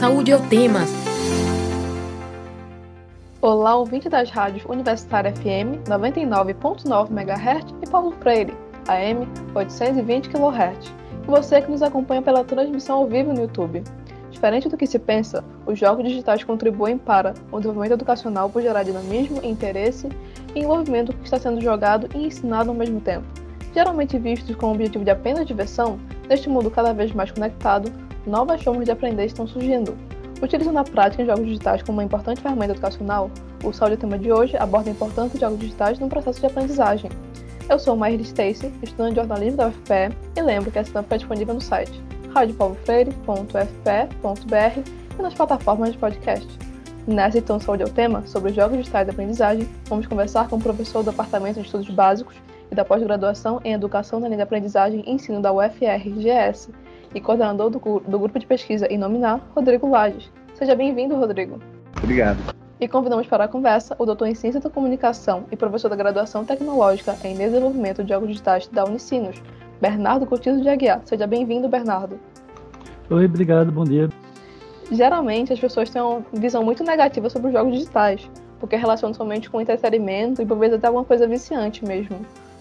[0.00, 0.80] Saúde é o tema.
[3.38, 8.54] Olá, ouvinte das rádios Universitária FM 99.9 MHz e Paulo Freire,
[8.88, 10.90] AM 820 kHz.
[11.22, 13.84] E você que nos acompanha pela transmissão ao vivo no YouTube.
[14.30, 18.84] Diferente do que se pensa, os jogos digitais contribuem para o desenvolvimento educacional por gerar
[18.84, 20.08] dinamismo, interesse
[20.54, 23.26] e envolvimento que está sendo jogado e ensinado ao mesmo tempo.
[23.74, 27.92] Geralmente vistos com o objetivo de apenas diversão, neste mundo cada vez mais conectado,
[28.26, 29.96] novas formas de aprender estão surgindo.
[30.42, 33.30] Utilizando a prática em jogos digitais como uma importante ferramenta educacional,
[33.62, 37.10] o Saúde Tema de hoje aborda a importância de jogos digitais no processo de aprendizagem.
[37.68, 41.18] Eu sou Maíra Stacy, estudante de jornalismo da UFPE, e lembro que essa tampa é
[41.18, 42.02] disponível no site
[42.34, 46.48] radiopaulofreire.fpe.br e nas plataformas de podcast.
[47.06, 50.60] Nessa então Saúde é o Tema, sobre jogos digitais de aprendizagem, vamos conversar com o
[50.60, 52.36] professor do Departamento de Estudos Básicos
[52.70, 56.68] e da Pós-Graduação em Educação na linha de Aprendizagem e Ensino da UFR-GS,
[57.14, 60.30] e coordenador do, do grupo de pesquisa Inominar, Rodrigo Lages.
[60.54, 61.58] Seja bem-vindo, Rodrigo.
[61.96, 62.38] Obrigado.
[62.80, 66.44] E convidamos para a conversa o doutor em Ciência da Comunicação e professor da Graduação
[66.44, 69.42] Tecnológica em Desenvolvimento de Jogos Digitais da Unicinos,
[69.80, 71.02] Bernardo Coutinho de Aguiar.
[71.04, 72.18] Seja bem-vindo, Bernardo.
[73.10, 74.08] Oi, obrigado, bom dia.
[74.90, 79.50] Geralmente as pessoas têm uma visão muito negativa sobre os jogos digitais, porque relacionam somente
[79.50, 82.18] com entretenimento e por vezes até alguma coisa viciante mesmo.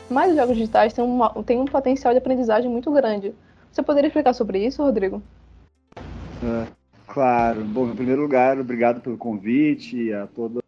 [0.09, 3.33] Mas os jogos digitais têm, uma, têm um potencial de aprendizagem muito grande.
[3.71, 5.21] Você poderia explicar sobre isso, Rodrigo?
[6.43, 6.67] É,
[7.07, 7.63] claro.
[7.65, 10.61] Bom, em primeiro lugar, obrigado pelo convite a todos.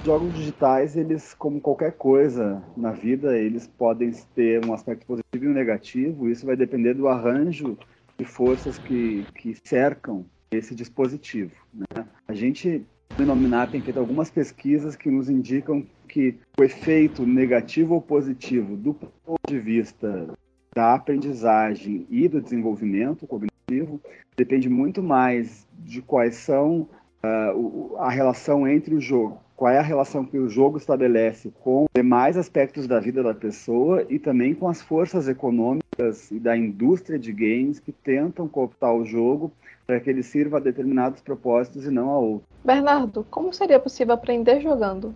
[0.00, 5.44] Os jogos digitais, eles, como qualquer coisa na vida, eles podem ter um aspecto positivo
[5.44, 6.28] e um negativo.
[6.28, 7.78] Isso vai depender do arranjo
[8.18, 11.54] de forças que, que cercam esse dispositivo.
[11.72, 12.04] Né?
[12.28, 12.84] A gente,
[13.18, 18.76] no Nominar, tem feito algumas pesquisas que nos indicam que o efeito negativo ou positivo
[18.76, 20.28] do ponto de vista
[20.74, 24.00] da aprendizagem e do desenvolvimento cognitivo
[24.36, 26.88] depende muito mais de quais são
[27.22, 31.86] uh, a relação entre o jogo, qual é a relação que o jogo estabelece com
[31.94, 37.18] demais aspectos da vida da pessoa e também com as forças econômicas e da indústria
[37.18, 39.52] de games que tentam cooptar o jogo
[39.86, 42.48] para que ele sirva a determinados propósitos e não a outros.
[42.64, 45.14] Bernardo, como seria possível aprender jogando?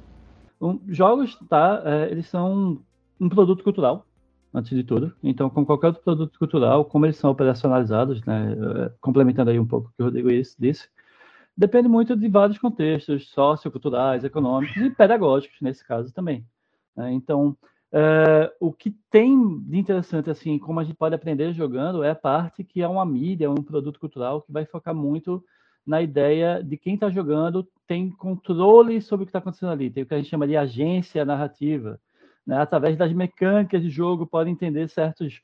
[0.60, 1.82] Um, jogos, tá?
[1.84, 2.78] É, eles são
[3.18, 4.04] um produto cultural
[4.56, 5.14] antes de tudo.
[5.22, 9.66] Então, como qualquer outro produto cultural, como eles são operacionalizados, né, eh, complementando aí um
[9.66, 10.88] pouco o que o Rodrigo disse,
[11.54, 16.46] depende muito de vários contextos socioculturais, econômicos e pedagógicos, nesse caso também.
[16.96, 17.12] Né.
[17.12, 17.56] Então,
[17.92, 22.14] é, o que tem de interessante, assim, como a gente pode aprender jogando, é a
[22.14, 25.44] parte que é uma mídia, um produto cultural que vai focar muito
[25.86, 30.02] na ideia de quem está jogando tem controle sobre o que está acontecendo ali, tem
[30.02, 32.00] o que a gente chama de agência narrativa
[32.46, 35.40] né, através das mecânicas de jogo, pode entender certos,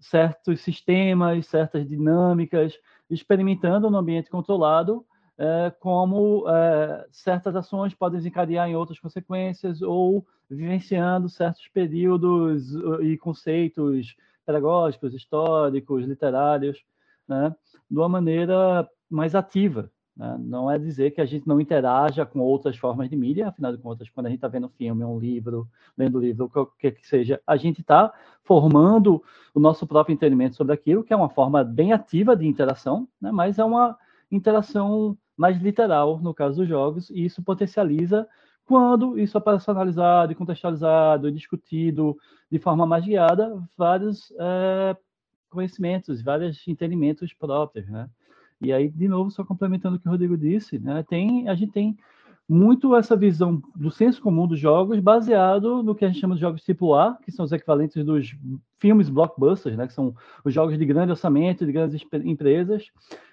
[0.00, 2.78] certos sistemas, certas dinâmicas,
[3.08, 5.04] experimentando no ambiente controlado
[5.40, 13.02] é, como é, certas ações podem desencadear em outras consequências ou vivenciando certos períodos uh,
[13.02, 16.84] e conceitos pedagógicos, históricos, literários,
[17.26, 17.56] né,
[17.90, 20.36] de uma maneira mais ativa, né?
[20.38, 23.82] Não é dizer que a gente não interaja com outras formas de mídia, afinal de
[23.82, 27.06] contas, quando a gente está vendo um filme, um livro, lendo livro, o que, que
[27.06, 28.12] seja, a gente está
[28.44, 29.22] formando
[29.54, 33.30] o nosso próprio entendimento sobre aquilo, que é uma forma bem ativa de interação, né?
[33.32, 33.96] mas é uma
[34.30, 38.28] interação mais literal, no caso dos jogos, e isso potencializa
[38.66, 42.16] quando isso é personalizado, contextualizado, discutido
[42.50, 44.96] de forma mais guiada, vários é,
[45.48, 48.08] conhecimentos, vários entendimentos próprios, né?
[48.60, 51.72] E aí, de novo, só complementando o que o Rodrigo disse, né, tem, a gente
[51.72, 51.96] tem
[52.48, 56.40] muito essa visão do senso comum dos jogos baseado no que a gente chama de
[56.40, 58.36] jogos tipo A, que são os equivalentes dos
[58.78, 62.90] filmes blockbusters, né, que são os jogos de grande orçamento, de grandes empresas,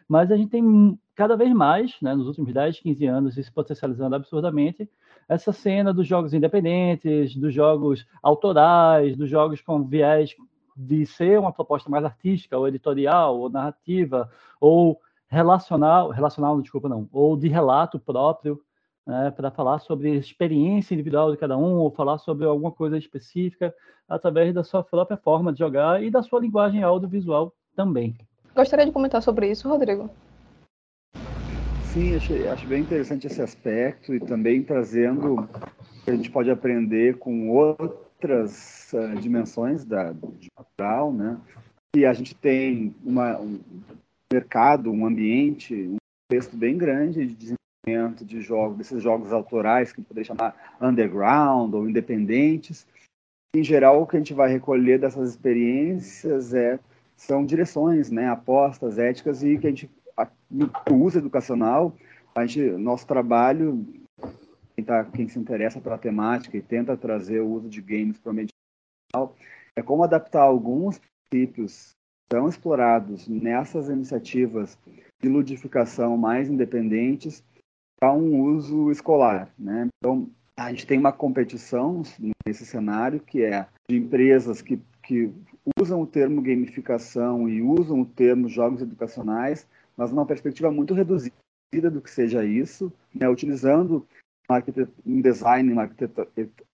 [0.07, 4.15] mas a gente tem cada vez mais, né, nos últimos 10, 15 anos, isso potencializando
[4.15, 4.88] absurdamente,
[5.27, 10.35] essa cena dos jogos independentes, dos jogos autorais, dos jogos com viés
[10.77, 14.29] de ser uma proposta mais artística, ou editorial, ou narrativa,
[14.62, 18.62] ou relacional, relacional, desculpa, não, ou de relato próprio,
[19.06, 22.97] né, para falar sobre a experiência individual de cada um, ou falar sobre alguma coisa
[22.97, 23.74] específica,
[24.07, 28.15] através da sua própria forma de jogar e da sua linguagem audiovisual também.
[28.56, 30.09] Gostaria de comentar sobre isso, Rodrigo?
[31.83, 35.47] Sim, acho, acho bem interessante esse aspecto e também trazendo
[36.03, 41.38] que a gente pode aprender com outras uh, dimensões da digital, né?
[41.95, 43.59] E a gente tem uma, um,
[44.31, 45.97] mercado, um ambiente, um
[46.29, 51.89] contexto bem grande de desenvolvimento de jogos, desses jogos autorais que poderia chamar underground ou
[51.89, 52.85] independentes.
[53.56, 56.79] Em geral, o que a gente vai recolher dessas experiências é
[57.15, 59.89] são direções, né, apostas éticas e que a gente
[60.89, 61.95] o uso educacional,
[62.35, 63.85] a gente, nosso trabalho,
[64.75, 68.31] quem, tá, quem se interessa pela temática e tenta trazer o uso de games para
[68.31, 69.35] o meio digital,
[69.75, 71.96] é como adaptar alguns princípios
[72.27, 74.77] tão explorados nessas iniciativas
[75.21, 77.44] de ludificação mais independentes
[78.00, 79.50] para um uso escolar.
[79.57, 79.88] Né?
[79.97, 82.03] Então, a gente tem uma competição
[82.45, 85.31] nesse cenário que é de empresas que, que
[85.79, 91.33] usam o termo gamificação e usam o termo jogos educacionais, mas numa perspectiva muito reduzida
[91.91, 93.27] do que seja isso, né?
[93.29, 94.07] utilizando
[95.06, 96.29] um design, uma arquitetura,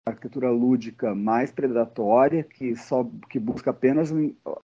[0.05, 4.11] arquitetura lúdica mais predatória, que só que busca apenas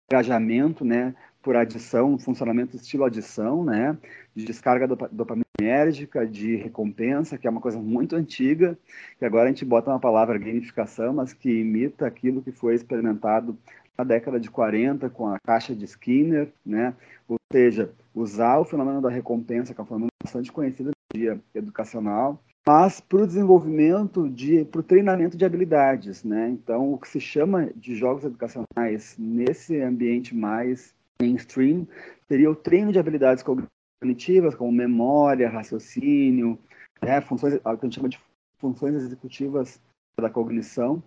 [0.10, 3.98] engajamento, né, por adição, funcionamento estilo adição, né,
[4.36, 8.78] de descarga dopaminérgica, de recompensa, que é uma coisa muito antiga,
[9.20, 13.58] que agora a gente bota uma palavra gamificação, mas que imita aquilo que foi experimentado
[13.98, 16.94] na década de 40 com a caixa de Skinner, né,
[17.28, 20.92] ou seja, usar o fenômeno da recompensa, que é um fenômeno bastante conhecido
[21.54, 26.50] educacional, mas para o desenvolvimento de, para o treinamento de habilidades, né?
[26.50, 31.88] Então, o que se chama de jogos educacionais nesse ambiente mais mainstream
[32.28, 36.60] seria o treino de habilidades cognitivas, como memória, raciocínio,
[37.02, 37.22] né?
[37.22, 38.20] funções, o que a gente chama de
[38.60, 39.82] funções executivas
[40.20, 41.02] da cognição.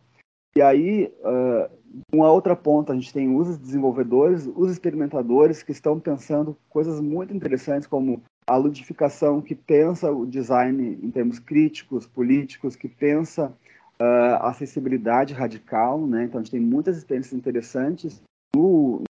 [0.57, 1.71] E aí, uh,
[2.13, 7.35] uma outra ponta, a gente tem os desenvolvedores, os experimentadores que estão pensando coisas muito
[7.35, 13.53] interessantes, como a ludificação que pensa o design em termos críticos, políticos, que pensa
[14.01, 16.25] uh, acessibilidade radical, né?
[16.25, 18.23] Então a gente tem muitas experiências interessantes
[18.55, 19.03] no,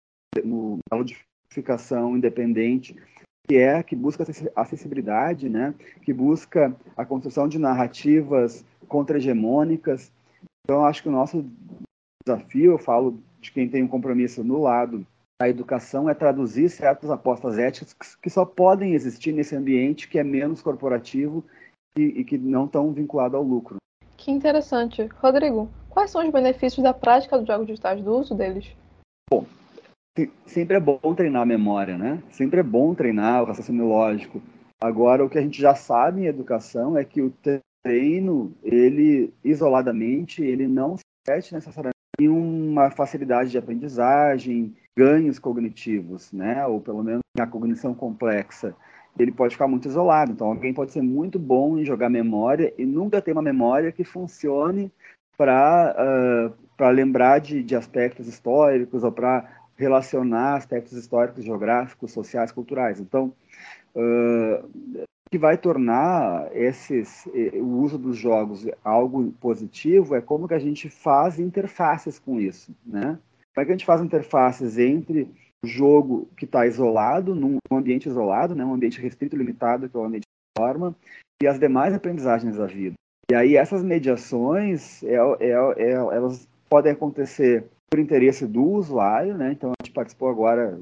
[0.44, 2.96] no, na ludificação independente,
[3.48, 5.74] que é que busca acessibilidade, né?
[6.02, 10.12] Que busca a construção de narrativas contra-hegemônicas.
[10.64, 11.46] Então acho que o nosso
[12.26, 15.06] desafio, eu falo de quem tem um compromisso no lado
[15.42, 20.24] a educação é traduzir certas apostas éticas que só podem existir nesse ambiente que é
[20.24, 21.46] menos corporativo
[21.98, 23.78] e, e que não estão vinculado ao lucro.
[24.18, 25.08] Que interessante.
[25.22, 28.76] Rodrigo, quais são os benefícios da prática dos jogos digitais, do uso deles?
[29.32, 29.46] Bom,
[30.46, 32.22] sempre é bom treinar a memória, né?
[32.32, 34.42] Sempre é bom treinar o raciocínio lógico.
[34.82, 37.34] Agora, o que a gente já sabe em educação é que o
[37.82, 46.66] treino, ele isoladamente, ele não se necessariamente em uma facilidade de aprendizagem, ganhos cognitivos, né?
[46.66, 48.76] Ou pelo menos a cognição complexa.
[49.18, 50.32] Ele pode ficar muito isolado.
[50.32, 54.04] Então, alguém pode ser muito bom em jogar memória e nunca ter uma memória que
[54.04, 54.92] funcione
[55.38, 59.46] para uh, para lembrar de, de aspectos históricos ou para
[59.76, 63.02] relacionar aspectos históricos, geográficos, sociais, culturais.
[63.02, 63.34] Então,
[63.96, 70.60] uh, que vai tornar esses, o uso dos jogos algo positivo é como que a
[70.60, 73.20] gente faz interfaces com isso, né?
[73.54, 75.30] Como é que a gente faz interfaces entre
[75.64, 80.00] o jogo que está isolado, num ambiente isolado, né, um ambiente restrito, limitado, que é
[80.00, 80.96] o ambiente de forma,
[81.42, 82.96] e as demais aprendizagens da vida.
[83.30, 89.52] E aí essas mediações, é, é, é, elas podem acontecer por interesse do usuário, né?
[89.52, 90.80] Então a gente participou agora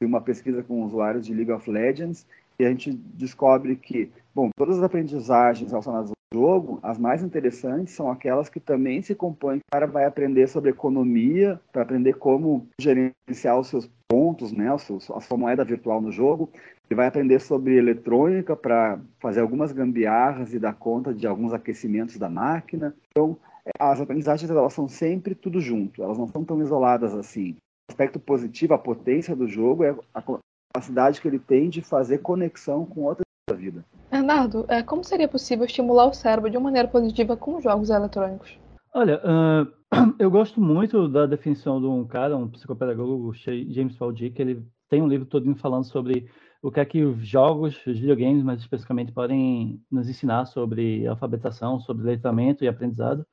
[0.00, 2.26] de uma pesquisa com usuários de League of Legends
[2.58, 8.10] e a gente descobre que, bom, todas as aprendizagens relacionadas jogo, as mais interessantes são
[8.10, 9.58] aquelas que também se compõem.
[9.58, 14.78] O cara vai aprender sobre economia, para aprender como gerenciar os seus pontos, né, a
[15.20, 16.50] sua moeda virtual no jogo.
[16.88, 22.16] Ele vai aprender sobre eletrônica para fazer algumas gambiarras e dar conta de alguns aquecimentos
[22.16, 22.94] da máquina.
[23.10, 23.36] Então,
[23.78, 27.56] as aprendizagens elas são sempre tudo junto, elas não são tão isoladas assim.
[27.88, 29.96] O aspecto positivo, a potência do jogo é
[30.76, 33.84] capacidade que ele tem de fazer conexão com outras da vida.
[34.10, 38.58] Bernardo, é, como seria possível estimular o cérebro de uma maneira positiva com jogos eletrônicos?
[38.94, 43.32] Olha, uh, eu gosto muito da definição de um cara, um psicopedagogo,
[43.68, 46.28] James Paul Dick, ele tem um livro todo falando sobre
[46.62, 51.80] o que é que os jogos, os videogames, mais especificamente, podem nos ensinar sobre alfabetização,
[51.80, 53.24] sobre letramento e aprendizado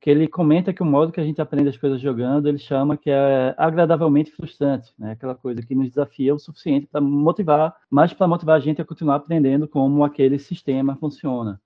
[0.00, 2.96] que ele comenta que o modo que a gente aprende as coisas jogando, ele chama
[2.96, 5.12] que é agradavelmente frustrante, né?
[5.12, 8.84] Aquela coisa que nos desafia o suficiente para motivar, mais para motivar a gente a
[8.84, 11.60] continuar aprendendo como aquele sistema funciona.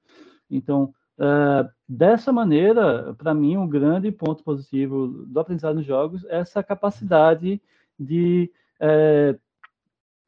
[0.51, 6.39] Então, uh, dessa maneira, para mim, um grande ponto positivo do aprendizado nos jogos é
[6.39, 7.63] essa capacidade
[7.97, 8.51] de
[8.81, 9.39] uh,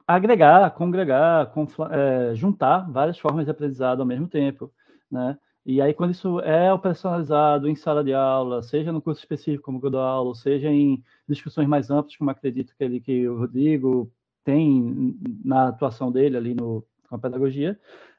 [0.07, 4.73] agregar, congregar, uh, juntar várias formas de aprendizado ao mesmo tempo,
[5.11, 5.37] né?
[5.69, 9.81] E aí, quando isso é operacionalizado em sala de aula, seja no curso específico, como
[9.83, 14.09] eu dou aula, seja em discussões mais amplas, como acredito que, ele, que o Rodrigo
[14.45, 17.77] tem na atuação dele ali no, com a pedagogia,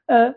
[0.09, 0.35] é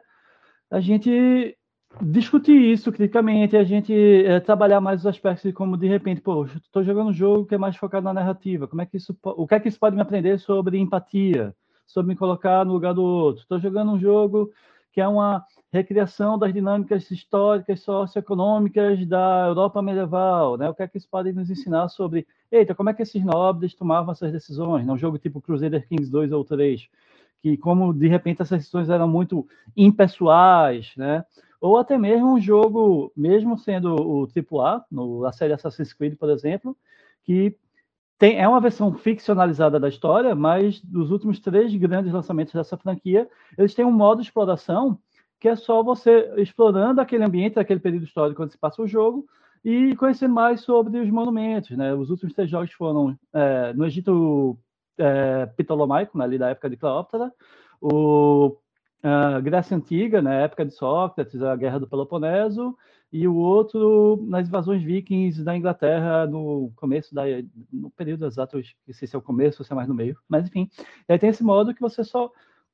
[0.71, 1.59] a gente
[2.00, 6.45] discutir isso criticamente, a gente é, trabalhar mais os aspectos de como, de repente, pô,
[6.45, 9.49] estou jogando um jogo que é mais focado na narrativa, como é que isso, o
[9.49, 11.52] que é que isso pode me aprender sobre empatia,
[11.88, 13.43] sobre me colocar no lugar do outro.
[13.43, 14.52] Estou jogando um jogo
[14.93, 20.68] que é uma recriação das dinâmicas históricas, socioeconômicas da Europa medieval, né?
[20.68, 23.74] O que é que isso pode nos ensinar sobre, eita, como é que esses nobres
[23.74, 24.84] tomavam essas decisões?
[24.84, 24.92] Né?
[24.92, 26.88] Um jogo tipo Crusader Kings 2 ou 3,
[27.40, 29.46] que como de repente essas decisões eram muito
[29.76, 31.24] impessoais, né?
[31.60, 36.30] Ou até mesmo um jogo, mesmo sendo o AAA, no, a série Assassin's Creed, por
[36.30, 36.76] exemplo,
[37.22, 37.54] que
[38.18, 43.28] tem, é uma versão ficcionalizada da história, mas dos últimos três grandes lançamentos dessa franquia,
[43.56, 44.98] eles têm um modo de exploração
[45.40, 49.26] que é só você explorando aquele ambiente, aquele período histórico onde se passa o jogo,
[49.64, 51.76] e conhecendo mais sobre os monumentos.
[51.76, 51.94] Né?
[51.94, 54.59] Os últimos três jogos foram é, no Egito
[54.99, 57.32] é, Ptolomaico, né, ali da época de Cleópatra,
[57.80, 58.56] o
[59.02, 62.76] a Grécia Antiga, na época de Sócrates, a Guerra do Peloponeso,
[63.12, 67.23] e o outro nas invasões vikings da Inglaterra no começo da
[67.73, 70.16] no período exato, não sei se é o começo ou se é mais no meio,
[70.28, 70.68] mas enfim,
[71.09, 72.30] aí tem esse modo que você só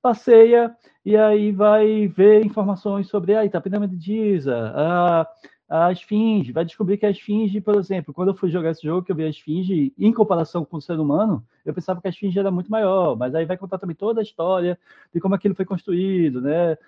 [0.06, 0.72] passeia
[1.04, 5.26] e aí vai ver informações sobre a Itapirama de Giza, a
[5.68, 9.04] a esfinge, vai descobrir que a esfinge, por exemplo, quando eu fui jogar esse jogo,
[9.04, 12.10] que eu vi a esfinge, em comparação com o ser humano, eu pensava que a
[12.10, 14.78] esfinge era muito maior, mas aí vai contar também toda a história
[15.12, 16.78] de como aquilo foi construído, né?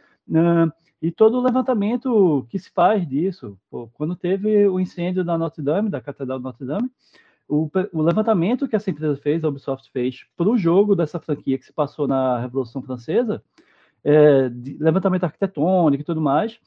[1.02, 3.58] E todo o levantamento que se faz disso.
[3.68, 6.88] Pô, quando teve o incêndio da Notre Dame, da Catedral de Notre Dame,
[7.48, 11.58] o, o levantamento que essa empresa fez, a Ubisoft fez, para o jogo dessa franquia
[11.58, 13.42] que se passou na Revolução Francesa,
[14.04, 16.58] é, levantamento arquitetônico e tudo mais,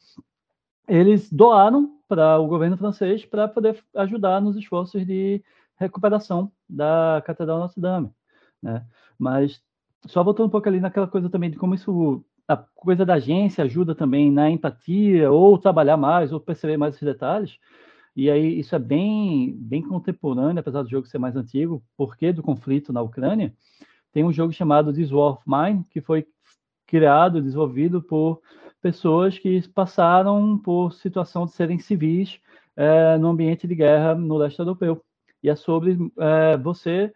[0.87, 5.41] eles doaram para o governo francês para poder ajudar nos esforços de
[5.77, 8.11] recuperação da Catedral Notre Dame,
[8.61, 8.85] né?
[9.17, 9.61] Mas
[10.07, 13.63] só voltando um pouco ali naquela coisa também de como isso a coisa da agência
[13.63, 17.57] ajuda também na empatia ou trabalhar mais ou perceber mais esses detalhes.
[18.15, 22.43] E aí isso é bem bem contemporâneo, apesar do jogo ser mais antigo, porque do
[22.43, 23.53] conflito na Ucrânia.
[24.11, 26.27] Tem um jogo chamado This War of Mine que foi
[26.85, 28.41] criado, desenvolvido por
[28.81, 32.39] pessoas que passaram por situação de serem civis
[32.75, 35.01] é, no ambiente de guerra no leste europeu.
[35.41, 37.13] E é sobre é, você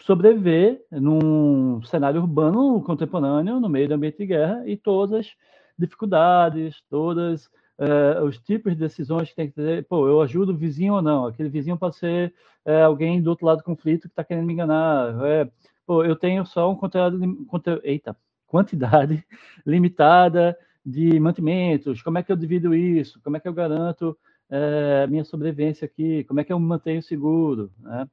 [0.00, 5.32] sobreviver num cenário urbano contemporâneo, no meio do ambiente de guerra, e todas as
[5.78, 9.84] dificuldades, todos é, os tipos de decisões que tem que ter.
[9.86, 11.26] Pô, eu ajudo o vizinho ou não?
[11.26, 14.52] Aquele vizinho pode ser é, alguém do outro lado do conflito que está querendo me
[14.52, 15.14] enganar.
[15.26, 15.50] É,
[15.86, 18.16] pô, eu tenho só um conteúdo, conteúdo eita,
[18.46, 19.24] quantidade
[19.66, 24.16] limitada de mantimentos, como é que eu divido isso, como é que eu garanto
[24.50, 28.06] é, minha sobrevivência aqui, como é que eu mantenho seguro, né?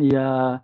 [0.00, 0.62] E a,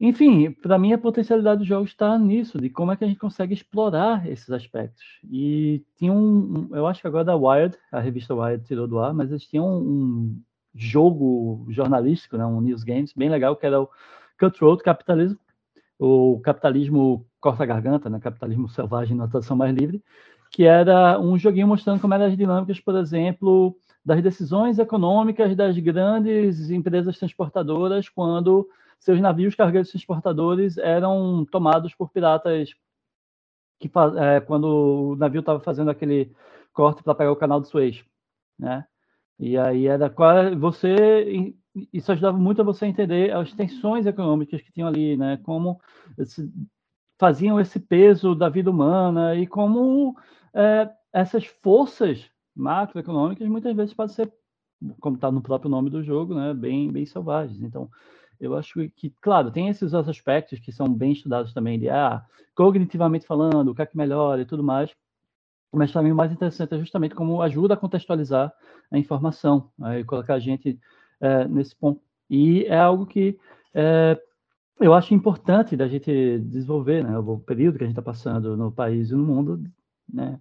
[0.00, 3.18] enfim, para mim a potencialidade do jogo está nisso, de como é que a gente
[3.18, 5.04] consegue explorar esses aspectos.
[5.28, 9.12] E tinha um, eu acho que agora da Wired, a revista Wired tirou do ar,
[9.12, 10.40] mas eles tinham um
[10.74, 13.88] jogo jornalístico, né, um news games bem legal que era o
[14.38, 15.36] Cutthroat Capitalism,
[15.98, 20.00] o capitalismo corta-garganta, né, capitalismo selvagem na tradução mais livre,
[20.52, 25.76] que era um joguinho mostrando como eram as dinâmicas, por exemplo, das decisões econômicas das
[25.78, 32.74] grandes empresas transportadoras quando seus navios cargueiros transportadores eram tomados por piratas
[33.78, 36.34] que é, quando o navio estava fazendo aquele
[36.72, 38.04] corte para pegar o canal de Suez,
[38.58, 38.84] né?
[39.38, 40.12] E aí era
[40.58, 41.54] você
[41.92, 45.38] isso ajudava muito a você entender as tensões econômicas que tinham ali, né?
[45.44, 45.80] Como
[46.18, 46.52] esse,
[47.18, 50.16] faziam esse peso da vida humana e como
[50.52, 54.32] é, essas forças macroeconômicas muitas vezes podem ser,
[55.00, 56.52] como está no próprio nome do jogo, né?
[56.52, 57.62] Bem, bem selvagens.
[57.62, 57.88] Então,
[58.40, 63.26] eu acho que, claro, tem esses aspectos que são bem estudados também, de ah, cognitivamente
[63.26, 64.94] falando, o que é que melhora e tudo mais,
[65.72, 68.52] mas também o mais interessante é justamente como ajuda a contextualizar
[68.90, 70.78] a informação, aí colocar a gente
[71.20, 72.00] é, nesse ponto.
[72.30, 73.38] E é algo que
[73.74, 74.20] é,
[74.80, 78.70] eu acho importante da gente desenvolver, né, o período que a gente está passando no
[78.72, 79.62] país e no mundo,
[80.08, 80.40] né,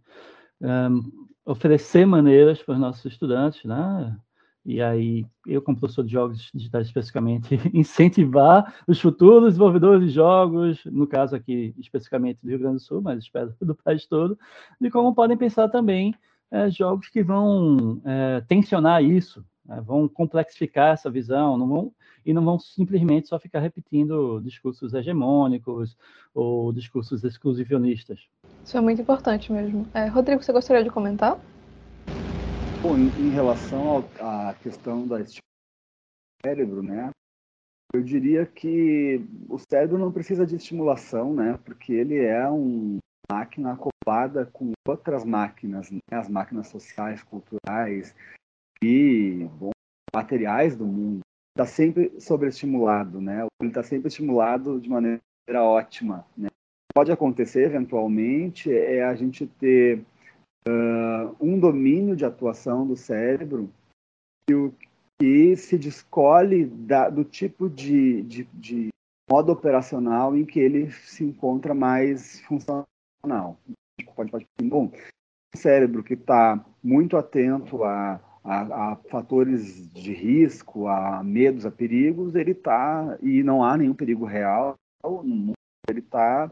[0.61, 4.17] um, oferecer maneiras para os nossos estudantes, né,
[4.67, 10.83] e aí eu como professor de jogos digitais especificamente incentivar os futuros desenvolvedores de jogos,
[10.85, 14.37] no caso aqui especificamente do Rio Grande do Sul, mas espero do país todo,
[14.79, 16.13] de como podem pensar também
[16.51, 19.81] é, jogos que vão é, tensionar isso, né?
[19.85, 21.93] vão complexificar essa visão, não vão,
[22.25, 25.97] e não vão simplesmente só ficar repetindo discursos hegemônicos
[26.35, 28.19] ou discursos exclusionistas.
[28.65, 29.87] Isso é muito importante mesmo.
[29.93, 31.39] É, Rodrigo, você gostaria de comentar?
[32.81, 35.17] Bom, em relação à questão da
[36.45, 37.09] cérebro, né?
[37.93, 39.19] Eu diria que
[39.49, 41.57] o cérebro não precisa de estimulação, né?
[41.65, 42.99] Porque ele é uma
[43.31, 45.99] máquina acoplada com outras máquinas, né?
[46.11, 48.15] as máquinas sociais, culturais,
[48.81, 49.71] e bom,
[50.13, 51.21] materiais do mundo
[51.55, 53.45] está sempre sobreestimulado, né?
[53.59, 55.21] Ele está sempre estimulado de maneira
[55.63, 56.49] ótima, né?
[56.97, 60.03] pode acontecer eventualmente é a gente ter
[60.67, 63.69] uh, um domínio de atuação do cérebro
[64.47, 64.73] que, o,
[65.19, 68.89] que se descolhe da, do tipo de, de, de
[69.29, 72.87] modo operacional em que ele se encontra mais funcional.
[74.15, 74.91] Pode, pode, bom,
[75.53, 81.71] o cérebro que está muito atento a, a, a, fatores de risco, a medos, a
[81.71, 84.75] perigos, ele está, e não há nenhum perigo real,
[85.89, 86.49] ele está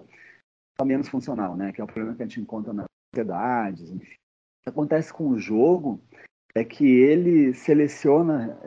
[0.78, 1.72] tá menos funcional, né?
[1.72, 2.86] Que é o problema que a gente encontra nas
[3.16, 3.90] sociedades.
[3.90, 6.00] O que acontece com o jogo
[6.54, 8.58] é que ele seleciona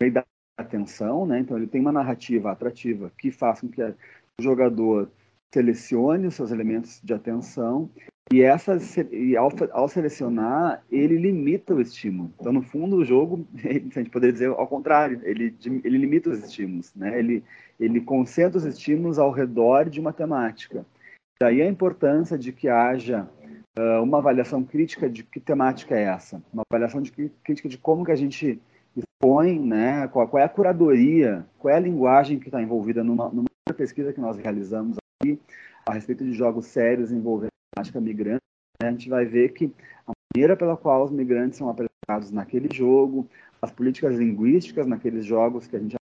[0.00, 0.24] é, da
[0.56, 1.40] atenção, né?
[1.40, 5.10] Então ele tem uma narrativa atrativa que faz com que o jogador
[5.52, 7.90] selecione os seus elementos de atenção
[8.30, 8.76] e, essa,
[9.10, 12.30] e ao, ao, selecionar, ele limita o estímulo.
[12.38, 16.44] Então, no fundo, o jogo, a gente poderia dizer ao contrário, ele, ele limita os
[16.44, 16.94] estímulos.
[16.94, 17.18] Né?
[17.18, 17.42] Ele,
[17.80, 20.84] ele concentra os estímulos ao redor de uma temática.
[21.40, 23.28] Daí a importância de que haja
[24.02, 26.42] uma avaliação crítica de que temática é essa.
[26.52, 28.60] Uma avaliação de crítica de como que a gente
[28.96, 30.08] expõe, né?
[30.08, 34.12] qual, qual é a curadoria, qual é a linguagem que está envolvida numa, numa pesquisa
[34.12, 35.38] que nós realizamos aqui
[35.86, 38.42] a respeito de jogos sérios envolvendo temática migrante,
[38.82, 39.72] né, a gente vai ver que
[40.06, 43.28] a maneira pela qual os migrantes são apresentados naquele jogo,
[43.60, 45.96] as políticas linguísticas naqueles jogos que a gente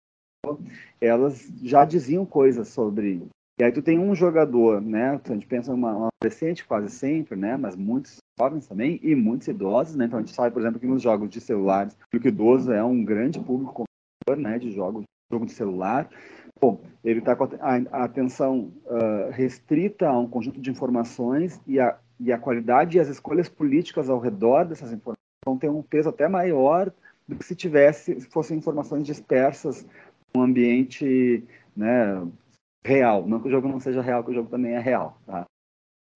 [1.00, 3.24] elas já diziam coisas sobre.
[3.60, 5.22] E aí tu tem um jogador, né?
[5.24, 7.55] A gente pensa uma, uma adolescente quase sempre, né?
[7.55, 10.05] Mas muitos jovens também e muitos idosos, né?
[10.05, 13.03] Então a gente sabe, por exemplo, que nos jogos de celulares, o idoso é um
[13.03, 13.83] grande público
[14.38, 16.10] né, de jogos jogo de celular.
[16.62, 21.98] Bom, ele está com a, atenção uh, restrita a um conjunto de informações e a,
[22.19, 26.10] e a qualidade e as escolhas políticas ao redor dessas informações vão ter um peso
[26.10, 26.91] até maior
[27.27, 29.86] do que se tivesse se fossem informações dispersas
[30.33, 31.43] num ambiente
[31.75, 32.22] né,
[32.86, 33.25] real.
[33.25, 35.18] Não que o jogo não seja real, que o jogo também é real.
[35.25, 35.46] Tá?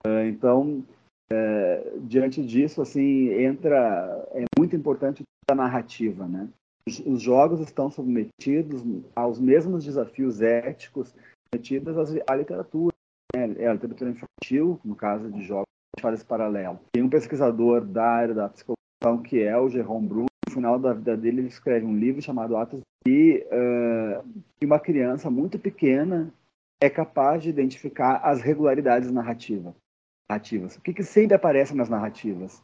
[0.05, 0.83] Uh, então,
[1.29, 6.49] é, diante disso, assim, entra é muito importante a narrativa, né?
[7.05, 8.81] os jogos estão submetidos
[9.13, 11.13] aos mesmos desafios éticos
[11.53, 12.95] submetidos à literatura.
[13.35, 13.55] Né?
[13.59, 16.79] É a literatura infantil, no caso de jogos, a gente faz esse paralelo.
[16.93, 18.77] Tem um pesquisador da área da psicologia,
[19.25, 22.55] que é o Jerome Bruno, no final da vida dele ele escreve um livro chamado
[22.55, 24.23] Atos e uh,
[24.63, 26.33] uma criança muito pequena
[26.81, 29.75] é capaz de identificar as regularidades narrativas.
[30.77, 32.61] O que, que sempre aparece nas narrativas?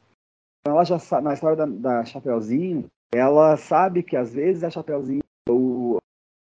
[0.62, 5.22] Então, ela já na história da, da Chapeuzinho, ela sabe que às vezes a Chapeuzinho,
[5.50, 5.98] o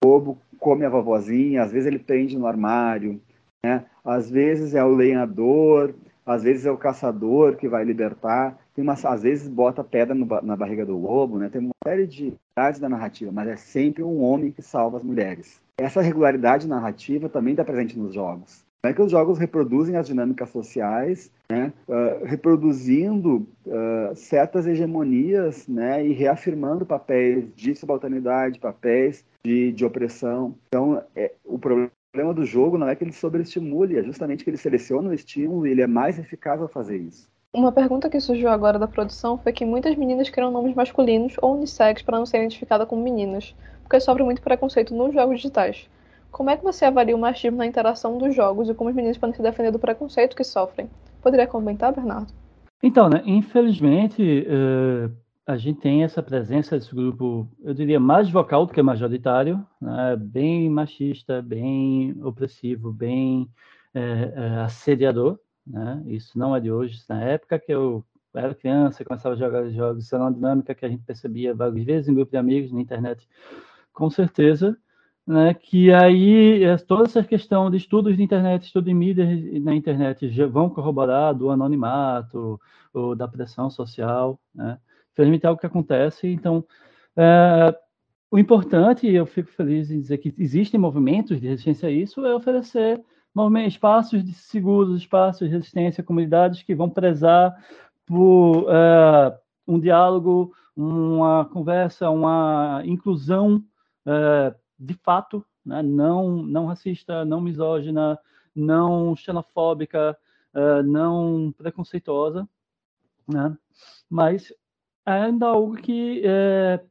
[0.04, 3.20] lobo come a vovozinha, às vezes ele prende no armário,
[3.64, 3.84] né?
[4.04, 8.94] às vezes é o lenhador, às vezes é o caçador que vai libertar, tem uma,
[8.94, 11.48] às vezes bota pedra no, na barriga do lobo, né?
[11.48, 15.02] tem uma série de idades da narrativa, mas é sempre um homem que salva as
[15.02, 15.60] mulheres.
[15.78, 18.64] Essa regularidade narrativa também está presente nos jogos.
[18.82, 25.68] Como é que os jogos reproduzem as dinâmicas sociais, né, uh, reproduzindo uh, certas hegemonias
[25.68, 30.54] né, e reafirmando papéis de subalternidade, papéis de, de opressão.
[30.68, 34.56] Então, é, o problema do jogo não é que ele sobreestimule, é justamente que ele
[34.56, 37.28] seleciona o estímulo e ele é mais eficaz ao fazer isso.
[37.52, 41.56] Uma pergunta que surgiu agora da produção foi que muitas meninas criam nomes masculinos ou
[41.56, 43.54] unissex para não ser identificada como meninas,
[43.86, 45.88] porque sofre muito preconceito nos jogos digitais.
[46.30, 49.16] Como é que você avalia o machismo na interação dos jogos e como os meninos
[49.16, 50.90] podem se defender do preconceito que sofrem?
[51.22, 52.32] Poderia comentar, Bernardo?
[52.82, 55.10] Então, né, infelizmente, uh,
[55.46, 60.16] a gente tem essa presença desse grupo, eu diria, mais vocal do que majoritário, né,
[60.18, 63.48] bem machista, bem opressivo, bem
[63.94, 65.38] uh, uh, assediador.
[65.66, 66.02] Né?
[66.06, 67.02] Isso não é de hoje.
[67.08, 70.84] Na época que eu era criança, começava a jogar jogos, isso era uma dinâmica que
[70.84, 73.26] a gente percebia várias vezes em grupo de amigos na internet,
[73.96, 74.76] com certeza
[75.26, 79.26] né, que aí é, toda essa questão de estudos de internet, estudo de mídia
[79.60, 82.60] na internet já vão corroborar do anonimato
[82.92, 84.78] ou da pressão social, né?
[85.12, 86.62] Infelizmente é que acontece, então
[87.16, 87.74] é,
[88.30, 92.34] o importante, eu fico feliz em dizer que existem movimentos de resistência a isso, é
[92.34, 93.02] oferecer
[93.66, 97.56] espaços de seguros, espaços de resistência, comunidades que vão prezar
[98.04, 103.64] por é, um diálogo, uma conversa, uma inclusão
[104.78, 108.18] de fato, né, não, não racista, não misógina,
[108.54, 110.16] não xenofóbica,
[110.54, 112.48] uh, não preconceituosa,
[113.26, 113.56] né,
[114.08, 114.52] mas
[115.04, 116.84] é ainda algo que é,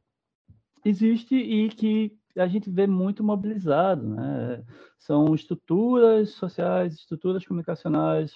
[0.84, 4.06] existe e que a gente vê muito mobilizado.
[4.08, 4.64] Né?
[4.98, 8.32] São estruturas sociais, estruturas comunicacionais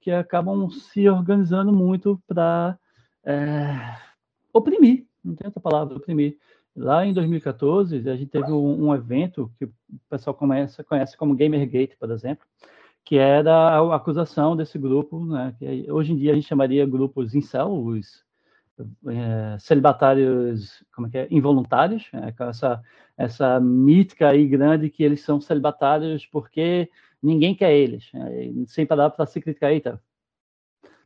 [0.00, 2.78] que acabam se organizando muito para
[3.24, 3.96] é,
[4.52, 6.38] oprimir, não tem outra palavra, oprimir
[6.76, 9.72] Lá em 2014, a gente teve um, um evento que o
[10.08, 12.46] pessoal começa, conhece como Gamergate, por exemplo,
[13.04, 17.34] que era a acusação desse grupo, né, que hoje em dia a gente chamaria grupos
[17.34, 18.24] incel, os
[19.08, 22.82] é, celibatários, como é que é, involuntários, é, essa,
[23.16, 26.88] essa mítica aí grande que eles são celibatários porque
[27.22, 30.00] ninguém quer eles, é, sem parar para se criticar, eita,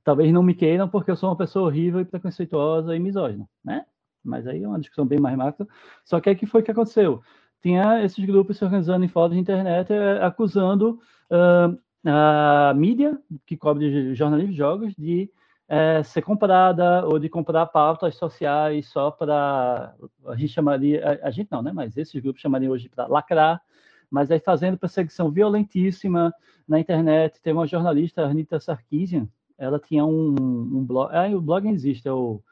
[0.05, 3.87] talvez não me queiram porque eu sou uma pessoa horrível e preconceituosa e misógina, né?
[4.25, 5.69] Mas aí é uma discussão bem mais macro.
[6.05, 7.23] Só que aí que foi que aconteceu?
[7.63, 13.57] Tinha esses grupos se organizando em fóruns de internet é, acusando uh, a mídia que
[13.57, 15.31] cobre jornalismo de jogos de
[15.67, 19.95] é, ser comprada ou de comprar pautas sociais só para
[20.27, 21.73] a gente chamaria a, a, gente não, né?
[21.73, 23.63] Mas esses grupos chamariam hoje para lacrar,
[24.11, 26.35] mas aí fazendo perseguição violentíssima
[26.69, 27.41] na internet.
[27.41, 32.13] Tem uma jornalista, Anita Sarkeesian, ela tinha um, um blog, ah, o blog existe, é
[32.13, 32.43] o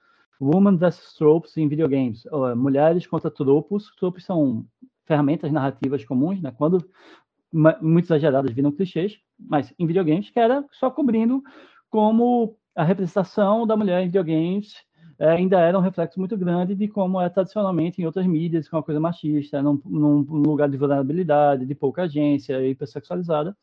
[0.42, 2.24] Woman vs Tropes em Videogames,
[2.56, 3.94] Mulheres contra Tropos.
[3.96, 4.66] Tropos são
[5.04, 6.52] ferramentas narrativas comuns, né?
[6.56, 6.84] Quando
[7.80, 11.42] muito exageradas viram clichês, mas em videogames que era só cobrindo
[11.90, 14.74] como a representação da mulher em videogames
[15.18, 18.76] é, ainda era um reflexo muito grande de como é tradicionalmente em outras mídias, com
[18.76, 23.56] uma coisa machista, num, num lugar de vulnerabilidade, de pouca agência, hipersexualizada.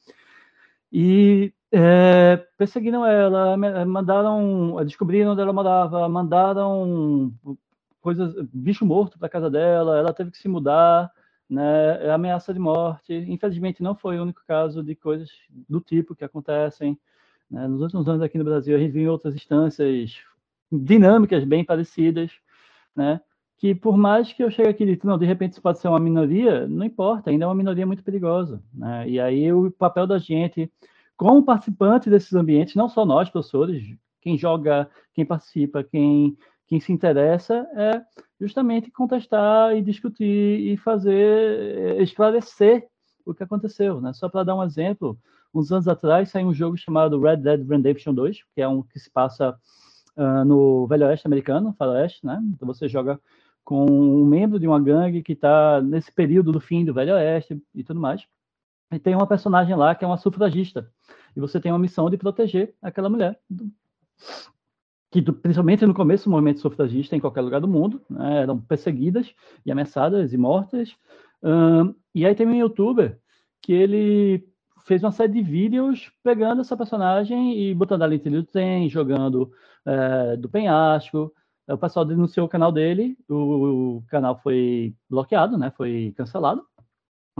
[0.91, 3.55] E é, perseguiram ela,
[3.85, 7.31] mandaram, descobriram onde ela morava, mandaram
[8.01, 11.11] coisas, bicho morto para casa dela, ela teve que se mudar,
[11.49, 13.13] né, ameaça de morte.
[13.13, 15.29] Infelizmente, não foi o único caso de coisas
[15.67, 16.97] do tipo que acontecem.
[17.49, 17.67] Né?
[17.67, 20.17] Nos últimos anos aqui no Brasil, a gente viu outras instâncias
[20.71, 22.31] dinâmicas bem parecidas,
[22.95, 23.19] né?
[23.57, 25.89] que por mais que eu chegue aqui e diga, não, de repente isso pode ser
[25.89, 28.61] uma minoria, não importa, ainda é uma minoria muito perigosa.
[28.73, 29.09] Né?
[29.09, 30.71] E aí o papel da gente,
[31.19, 36.93] como participante desses ambientes, não só nós, professores, quem joga, quem participa, quem, quem se
[36.93, 38.01] interessa, é
[38.39, 42.87] justamente contestar e discutir e fazer, esclarecer
[43.25, 43.99] o que aconteceu.
[43.99, 44.13] Né?
[44.13, 45.19] Só para dar um exemplo,
[45.53, 48.97] uns anos atrás saiu um jogo chamado Red Dead Redemption 2, que é um que
[48.97, 49.53] se passa
[50.15, 52.41] uh, no Velho Oeste americano, Faroeste, né?
[52.55, 53.19] Então você joga
[53.65, 57.61] com um membro de uma gangue que está nesse período do fim do Velho Oeste
[57.75, 58.25] e tudo mais.
[58.91, 60.91] E tem uma personagem lá que é uma sufragista.
[61.35, 63.39] E você tem uma missão de proteger aquela mulher.
[65.11, 69.33] Que, principalmente no começo do movimento sufragista, em qualquer lugar do mundo, né, eram perseguidas
[69.65, 70.95] e ameaçadas e mortas.
[71.41, 73.19] Um, e aí tem um youtuber
[73.61, 74.47] que ele
[74.85, 79.51] fez uma série de vídeos pegando essa personagem e botando ela em trilho do jogando
[79.85, 81.31] é, do penhasco.
[81.67, 85.71] O pessoal denunciou o canal dele, o, o, canal foi bloqueado, né?
[85.77, 86.65] Foi cancelado.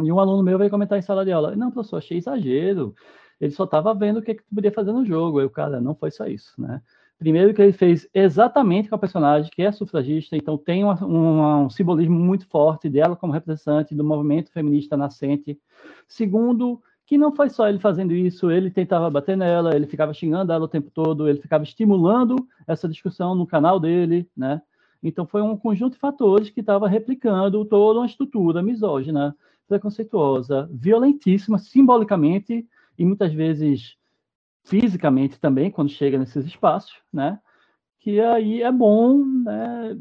[0.04, 2.96] E um aluno meu veio comentar em sala de aula: Não, professor, achei exagero.
[3.40, 5.40] Ele só estava vendo o que, que tu podia fazer no jogo.
[5.40, 6.82] Aí o cara, não foi só isso, né?
[7.18, 11.58] Primeiro que ele fez exatamente com a personagem que é sufragista, então tem uma, uma,
[11.64, 15.60] um simbolismo muito forte dela como representante do movimento feminista nascente.
[16.08, 20.54] Segundo, que não foi só ele fazendo isso, ele tentava bater nela, ele ficava xingando
[20.54, 24.62] ela o tempo todo, ele ficava estimulando essa discussão no canal dele, né?
[25.04, 29.36] Então foi um conjunto de fatores que estava replicando toda uma estrutura misógina,
[29.70, 33.96] preconceituosa, violentíssima, simbolicamente e muitas vezes
[34.66, 37.40] fisicamente também, quando chega nesses espaços, né?
[38.00, 39.98] Que aí é bom, né?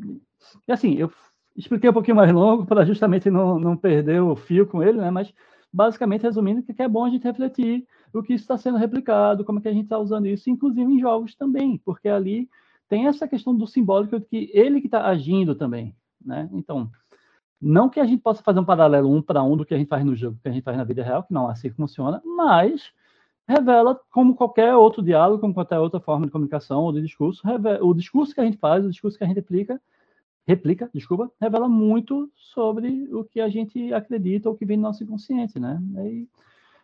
[0.67, 1.13] E assim, eu
[1.57, 5.11] expliquei um pouquinho mais longo para justamente não, não perder o fio com ele, né?
[5.11, 5.33] Mas
[5.73, 9.63] basicamente resumindo, que é bom a gente refletir o que está sendo replicado, como é
[9.63, 12.49] que a gente está usando isso, inclusive em jogos também, porque ali
[12.89, 16.49] tem essa questão do simbólico que ele que está agindo também, né?
[16.53, 16.91] Então,
[17.61, 19.89] não que a gente possa fazer um paralelo um para um do que a gente
[19.89, 22.23] faz no jogo, que a gente faz na vida real, que não é assim funciona,
[22.25, 22.93] mas
[23.47, 27.43] revela, como qualquer outro diálogo, como qualquer outra forma de comunicação ou de discurso,
[27.81, 29.81] o discurso que a gente faz, o discurso que a gente aplica,
[30.47, 35.03] replica, desculpa, revela muito sobre o que a gente acredita ou que vem no nosso
[35.03, 35.81] inconsciente, né?
[35.97, 36.29] Aí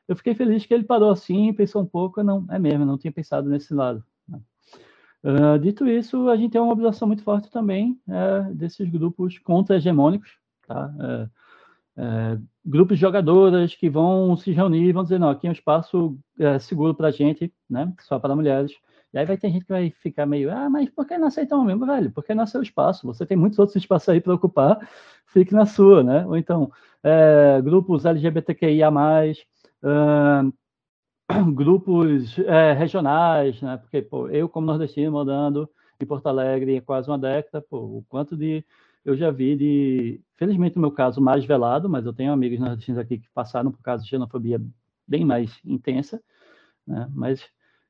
[0.08, 3.12] eu fiquei feliz que ele parou assim, pensou um pouco, não, é mesmo, não tinha
[3.12, 4.04] pensado nesse lado.
[5.22, 10.38] Uh, dito isso, a gente tem uma mobilização muito forte também é, desses grupos contra-hegemônicos,
[10.66, 10.92] tá?
[11.00, 11.28] É,
[11.96, 15.52] é, grupos de jogadoras que vão se reunir e vão dizer, não, aqui é um
[15.52, 17.92] espaço é, seguro para gente, né?
[18.00, 18.72] Só para mulheres.
[19.12, 21.56] E aí vai ter gente que vai ficar meio, ah, mas por que não aceitar
[21.56, 22.10] um membro, velho?
[22.10, 23.06] Porque não é seu espaço.
[23.06, 24.76] Você tem muitos outros espaços aí para ocupar,
[25.26, 26.26] fique na sua, né?
[26.26, 26.72] Ou então,
[27.02, 30.52] é, grupos LGBTQIA+, uh,
[31.54, 33.76] grupos é, regionais, né?
[33.76, 38.04] Porque, pô, eu como nordestino morando em Porto Alegre há quase uma década, pô, o
[38.08, 38.64] quanto de
[39.04, 42.98] eu já vi de, felizmente no meu caso mais velado, mas eu tenho amigos nordestinos
[42.98, 44.60] aqui que passaram por casos de xenofobia
[45.06, 46.22] bem mais intensa,
[46.86, 47.08] né?
[47.14, 47.44] Mas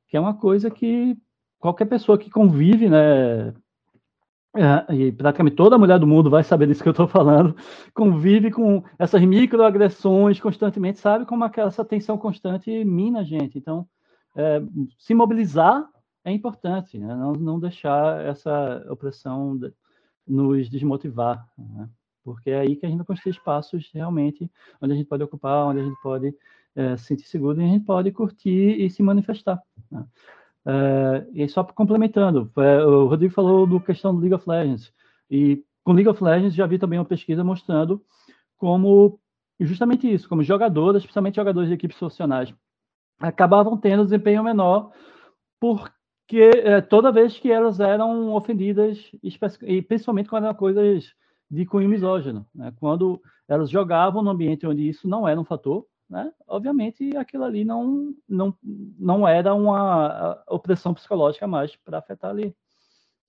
[0.08, 1.16] que é uma coisa que
[1.58, 3.54] qualquer pessoa que convive, né,
[4.56, 7.56] é, e praticamente toda mulher do mundo vai saber disso que eu estou falando,
[7.92, 13.58] convive com essas microagressões constantemente, sabe como essa tensão constante mina a gente.
[13.58, 13.86] Então,
[14.36, 14.62] é,
[14.98, 15.88] se mobilizar
[16.24, 17.14] é importante, né?
[17.14, 19.58] não, não, deixar essa opressão
[20.26, 21.88] nos desmotivar, né?
[22.22, 25.66] porque é aí que a gente vai construir espaços realmente onde a gente pode ocupar,
[25.66, 26.34] onde a gente pode
[26.74, 29.62] é, se sentir seguro e a gente pode curtir e se manifestar.
[29.90, 30.04] Né?
[30.66, 34.92] Uh, e só complementando, uh, o Rodrigo falou do questão do League of Legends.
[35.30, 38.02] E com League of Legends já vi também uma pesquisa mostrando
[38.56, 39.20] como
[39.60, 42.52] justamente isso, como jogadoras, especialmente jogadores de equipes profissionais,
[43.20, 44.90] acabavam tendo desempenho menor
[46.26, 51.12] porque uh, toda vez que elas eram ofendidas, e principalmente quando eram coisas
[51.50, 52.72] de cunho misógino, né?
[52.80, 56.32] quando elas jogavam no ambiente onde isso não era um fator, né?
[56.46, 62.54] Obviamente, aquilo ali não, não, não era uma opressão psicológica mais para afetar ali.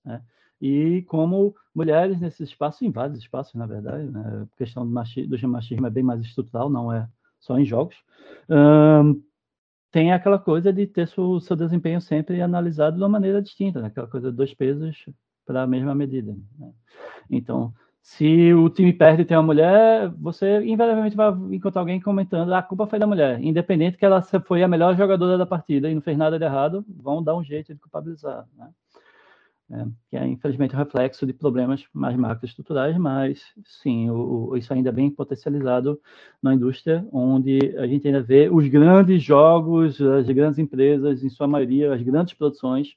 [0.04, 0.22] Né?
[0.60, 4.42] E como mulheres nesse espaço, em vários espaços, na verdade, né?
[4.44, 7.08] a questão do machismo, do machismo é bem mais estrutural, não é
[7.40, 7.96] só em jogos,
[9.96, 13.86] tem aquela coisa de ter seu, seu desempenho sempre analisado de uma maneira distinta, né?
[13.86, 14.94] aquela coisa de dois pesos
[15.46, 16.36] para a mesma medida.
[16.58, 16.70] Né?
[17.30, 22.52] Então, se o time perde e tem uma mulher, você invariavelmente vai encontrar alguém comentando
[22.52, 25.90] ah, a culpa foi da mulher, independente que ela foi a melhor jogadora da partida
[25.90, 28.68] e não fez nada de errado, vão dar um jeito de culpabilizar, né?
[29.68, 34.72] É, que é infelizmente um reflexo de problemas mais macroestruturais, mas sim, o, o, isso
[34.72, 36.00] ainda é bem potencializado
[36.40, 41.48] na indústria, onde a gente ainda vê os grandes jogos, as grandes empresas, em sua
[41.48, 42.96] maioria, as grandes produções,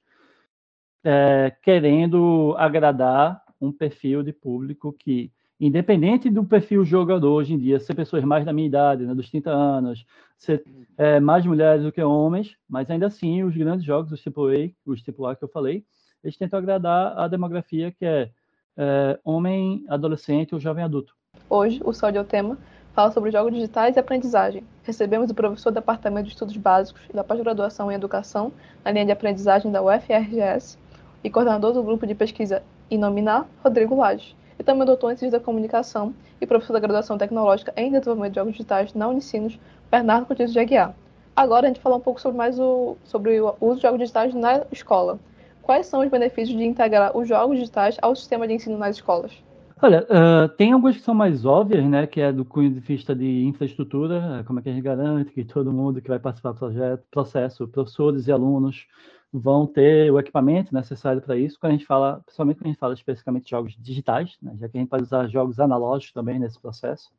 [1.03, 7.79] é, querendo agradar um perfil de público que, independente do perfil jogador hoje em dia,
[7.79, 10.05] ser pessoas mais da minha idade, né, dos 30 anos,
[10.37, 10.63] ser
[10.95, 15.01] é, mais mulheres do que homens, mas ainda assim os grandes jogos, os AAA, os
[15.01, 15.83] AAA que eu falei,
[16.23, 18.29] eles tentam agradar a demografia que é,
[18.77, 21.15] é homem, adolescente ou jovem adulto.
[21.49, 22.57] Hoje, o Sol de Tema
[22.93, 24.63] fala sobre jogos digitais e aprendizagem.
[24.83, 28.51] Recebemos o professor do Departamento de Estudos Básicos e da Pós-Graduação em Educação
[28.83, 30.77] na linha de aprendizagem da UFRGS
[31.23, 35.45] e coordenador do grupo de pesquisa Inominar, Rodrigo Lage, e também doutor em Ciência da
[35.45, 40.49] Comunicação e professor da Graduação Tecnológica em Desenvolvimento de Jogos Digitais na Unicinos, Bernardo Coutinho
[40.49, 40.93] de Aguiar.
[41.35, 44.33] Agora a gente fala um pouco sobre mais o, sobre o uso de jogos digitais
[44.33, 45.19] na escola.
[45.69, 49.31] Quais são os benefícios de integrar os jogos digitais ao sistema de ensino nas escolas?
[49.79, 53.15] Olha, uh, tem algumas que são mais óbvias, né, que é do cunho de vista
[53.15, 56.57] de infraestrutura, como é que a gente garante que todo mundo que vai participar do
[56.57, 58.87] projeto, processo, professores e alunos,
[59.31, 61.59] vão ter o equipamento necessário para isso.
[61.59, 64.67] Quando a gente fala, principalmente quando a gente fala especificamente de jogos digitais, né, já
[64.67, 67.11] que a gente pode usar jogos analógicos também nesse processo.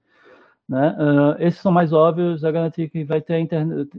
[0.71, 0.97] Né?
[1.01, 3.91] Uh, esses são mais óbvios, a garantir que vai ter a internet,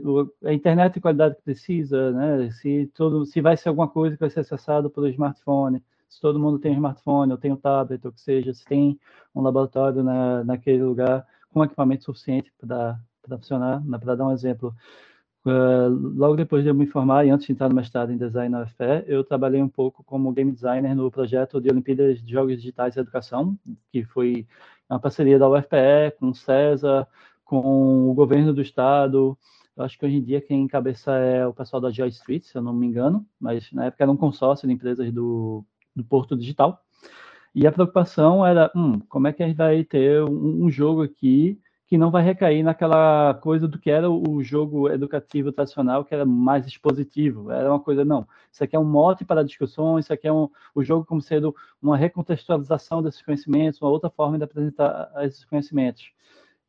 [0.45, 2.49] a internet de qualidade que precisa, né?
[2.51, 6.39] se, todo, se vai ser alguma coisa que vai ser acessado pelo smartphone, se todo
[6.39, 8.97] mundo tem um smartphone ou tem um tablet, ou que seja, se tem
[9.35, 13.83] um laboratório na, naquele lugar com equipamento suficiente para funcionar.
[13.83, 13.97] Né?
[13.97, 14.73] Para dar um exemplo,
[15.43, 18.49] Uh, logo depois de eu me formar e antes de entrar no mestrado em design
[18.49, 22.57] na UFE, eu trabalhei um pouco como game designer no projeto de Olimpíadas de Jogos
[22.57, 23.57] Digitais e Educação,
[23.91, 24.45] que foi
[24.93, 27.07] uma parceria da UFPE com o César,
[27.45, 29.37] com o governo do estado.
[29.75, 32.57] Eu acho que hoje em dia quem encabeça é o pessoal da Joy Street, se
[32.57, 35.63] eu não me engano, mas na época era um consórcio de empresas do,
[35.95, 36.83] do Porto Digital.
[37.55, 41.03] E a preocupação era, hum, como é que a gente vai ter um, um jogo
[41.03, 41.59] aqui
[41.91, 46.25] que não vai recair naquela coisa do que era o jogo educativo tradicional, que era
[46.25, 47.51] mais expositivo.
[47.51, 50.49] Era uma coisa, não, isso aqui é um mote para discussões, isso aqui é um,
[50.73, 56.13] o jogo como sendo uma recontextualização desses conhecimentos, uma outra forma de apresentar esses conhecimentos.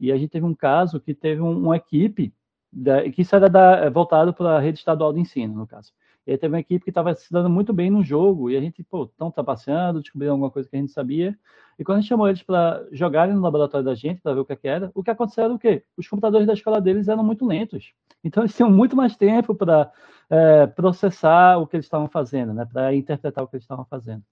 [0.01, 2.35] E a gente teve um caso que teve um, uma equipe,
[2.73, 5.93] da, que isso era da, voltado para a rede estadual de ensino, no caso.
[6.27, 8.61] E aí teve uma equipe que estava se dando muito bem no jogo, e a
[8.61, 11.37] gente, pô, estão trapaceando, descobriram alguma coisa que a gente sabia.
[11.79, 14.45] E quando a gente chamou eles para jogarem no laboratório da gente, para ver o
[14.45, 15.85] que, é que, era, o que aconteceu era o quê?
[15.97, 17.93] Os computadores da escola deles eram muito lentos.
[18.23, 19.91] Então eles tinham muito mais tempo para
[20.31, 22.65] é, processar o que eles estavam fazendo, né?
[22.65, 24.23] para interpretar o que eles estavam fazendo.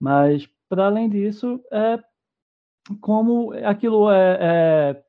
[0.00, 1.98] Mas, para além disso, é
[3.00, 5.04] como aquilo é, é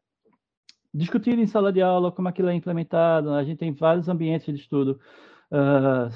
[0.94, 3.32] em sala de aula, como aquilo é implementado.
[3.32, 3.40] Né?
[3.40, 5.00] A gente tem vários ambientes de estudo
[5.52, 6.10] uh,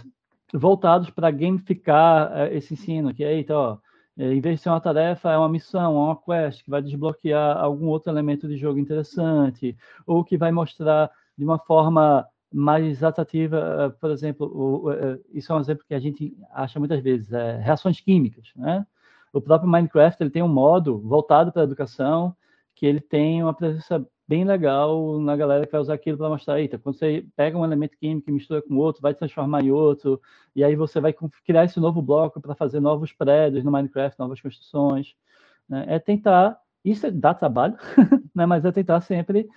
[0.53, 3.77] voltados para gamificar uh, esse ensino, que é, então, ó,
[4.17, 6.81] é, em vez de ser uma tarefa, é uma missão, é uma quest que vai
[6.81, 13.03] desbloquear algum outro elemento de jogo interessante, ou que vai mostrar de uma forma mais
[13.03, 14.85] atrativa, por exemplo,
[15.33, 18.85] isso é um exemplo que a gente acha muitas vezes, é, reações químicas, né?
[19.33, 22.35] O próprio Minecraft ele tem um modo voltado para a educação,
[22.75, 26.59] que ele tem uma presença bem legal na galera que vai usar aquilo para mostrar,
[26.59, 30.21] eita, quando você pega um elemento químico e mistura com outro, vai transformar em outro,
[30.55, 31.13] e aí você vai
[31.45, 35.13] criar esse novo bloco para fazer novos prédios no Minecraft, novas construções.
[35.67, 35.85] Né?
[35.87, 37.77] É tentar, isso dá trabalho,
[38.33, 38.45] né?
[38.45, 39.49] mas é tentar sempre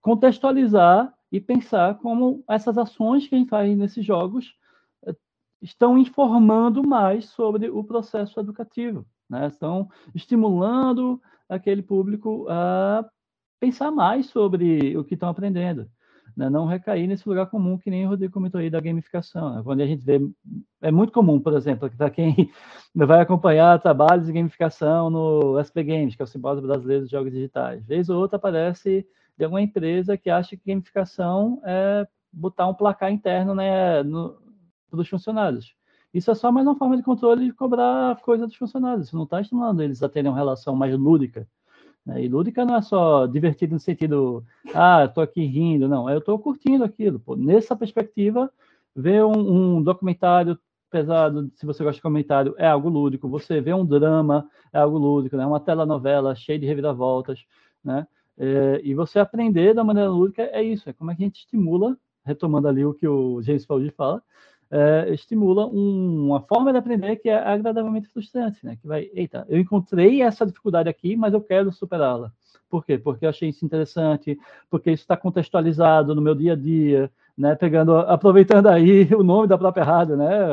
[0.00, 4.54] contextualizar e pensar como essas ações que a gente faz nesses jogos
[5.06, 5.14] eh,
[5.60, 9.48] estão informando mais sobre o processo educativo, né?
[9.48, 13.04] estão estimulando aquele público a
[13.64, 15.88] pensar mais sobre o que estão aprendendo.
[16.36, 16.50] Né?
[16.50, 19.54] Não recair nesse lugar comum que nem o Rodrigo comentou aí da gamificação.
[19.54, 19.62] Né?
[19.62, 20.20] Quando a gente vê,
[20.82, 22.50] é muito comum, por exemplo, para quem
[22.94, 27.32] vai acompanhar trabalhos de gamificação no SP Games, que é o Simpósio Brasileiro de Jogos
[27.32, 27.84] Digitais.
[27.86, 33.12] Vez ou outra aparece de alguma empresa que acha que gamificação é botar um placar
[33.12, 34.36] interno né, no,
[34.90, 35.74] dos funcionários.
[36.12, 39.06] Isso é só mais uma forma de controle de cobrar coisa dos funcionários.
[39.06, 41.48] Isso não está estimulando eles a terem uma relação mais lúdica?
[42.06, 46.38] E lúdica não é só divertido no sentido, ah, estou aqui rindo, não, eu estou
[46.38, 47.18] curtindo aquilo.
[47.18, 47.34] Pô.
[47.34, 48.50] Nessa perspectiva,
[48.94, 50.58] ver um, um, documentário
[50.90, 53.28] pesado, se você gosta de comentário, é algo lúdico.
[53.28, 55.46] Você vê um drama, é algo lúdico, né?
[55.46, 57.44] uma telenovela cheia de reviravoltas,
[57.82, 58.06] né?
[58.36, 61.38] É, e você aprender da maneira lúdica é isso, é como é que a gente
[61.38, 64.22] estimula, retomando ali o que o James Paul fala,
[64.74, 68.76] é, estimula um, uma forma de aprender que é agradavelmente frustrante, né?
[68.76, 72.32] Que vai, eita, eu encontrei essa dificuldade aqui, mas eu quero superá-la.
[72.68, 72.98] Por quê?
[72.98, 74.36] Porque eu achei isso interessante,
[74.68, 77.08] porque isso está contextualizado no meu dia a dia,
[77.38, 77.54] né?
[77.54, 80.48] Pegando, aproveitando aí o nome da própria rádio, né?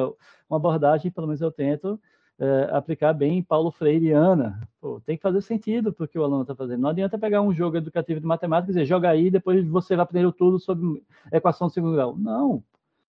[0.48, 2.00] Uma abordagem, pelo menos eu tento
[2.38, 4.62] é, aplicar bem Paulo Freireana.
[4.80, 6.82] Pô, tem que fazer sentido porque o aluno está fazendo.
[6.82, 10.04] Não adianta pegar um jogo educativo de matemática e dizer, joga aí, depois você vai
[10.04, 12.16] aprender tudo sobre equação de segundo grau.
[12.16, 12.64] Não.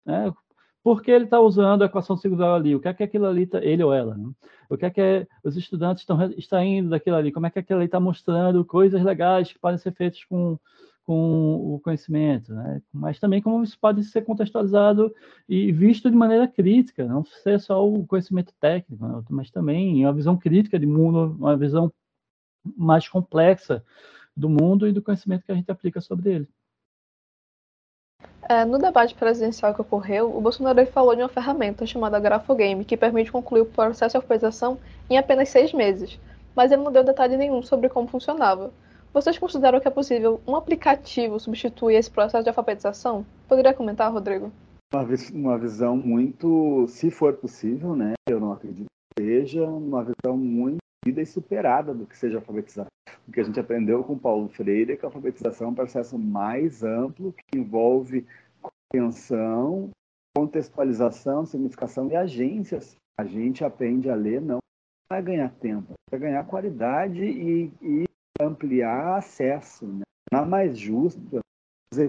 [0.05, 0.31] Né?
[0.83, 2.75] Por que ele está usando a equação singular ali?
[2.75, 4.15] O que é que aquilo ali, tá, ele ou ela?
[4.17, 4.29] Né?
[4.69, 7.31] O que é que é, os estudantes estão extraindo daquilo ali?
[7.31, 10.59] Como é que aquilo ali está mostrando coisas legais que podem ser feitas com,
[11.05, 12.81] com o conhecimento, né?
[12.91, 15.13] Mas também como isso pode ser contextualizado
[15.47, 19.23] e visto de maneira crítica, não ser só o conhecimento técnico, né?
[19.29, 21.91] mas também uma visão crítica de mundo, uma visão
[22.77, 23.83] mais complexa
[24.35, 26.47] do mundo e do conhecimento que a gente aplica sobre ele.
[28.49, 32.97] É, no debate presidencial que ocorreu, o Bolsonaro falou de uma ferramenta chamada Grafogame, que
[32.97, 34.77] permite concluir o processo de alfabetização
[35.09, 36.19] em apenas seis meses,
[36.55, 38.71] mas ele não deu detalhe nenhum sobre como funcionava.
[39.13, 43.25] Vocês consideram que é possível um aplicativo substituir esse processo de alfabetização?
[43.47, 44.51] Poderia comentar, Rodrigo?
[44.93, 48.13] Uma, uma visão muito, se for possível, né?
[48.27, 52.87] Eu não acredito que seja, uma visão muito e superada do que seja alfabetização.
[53.27, 56.17] O que a gente aprendeu com Paulo Freire é que a alfabetização é um processo
[56.17, 58.25] mais amplo que envolve
[58.61, 59.89] compreensão,
[60.35, 62.95] contextualização, significação e agências.
[63.19, 64.59] A gente aprende a ler não
[65.07, 68.03] para ganhar tempo, para ganhar qualidade e, e
[68.41, 69.85] ampliar acesso.
[69.85, 70.01] Né?
[70.31, 71.41] Nada mais justo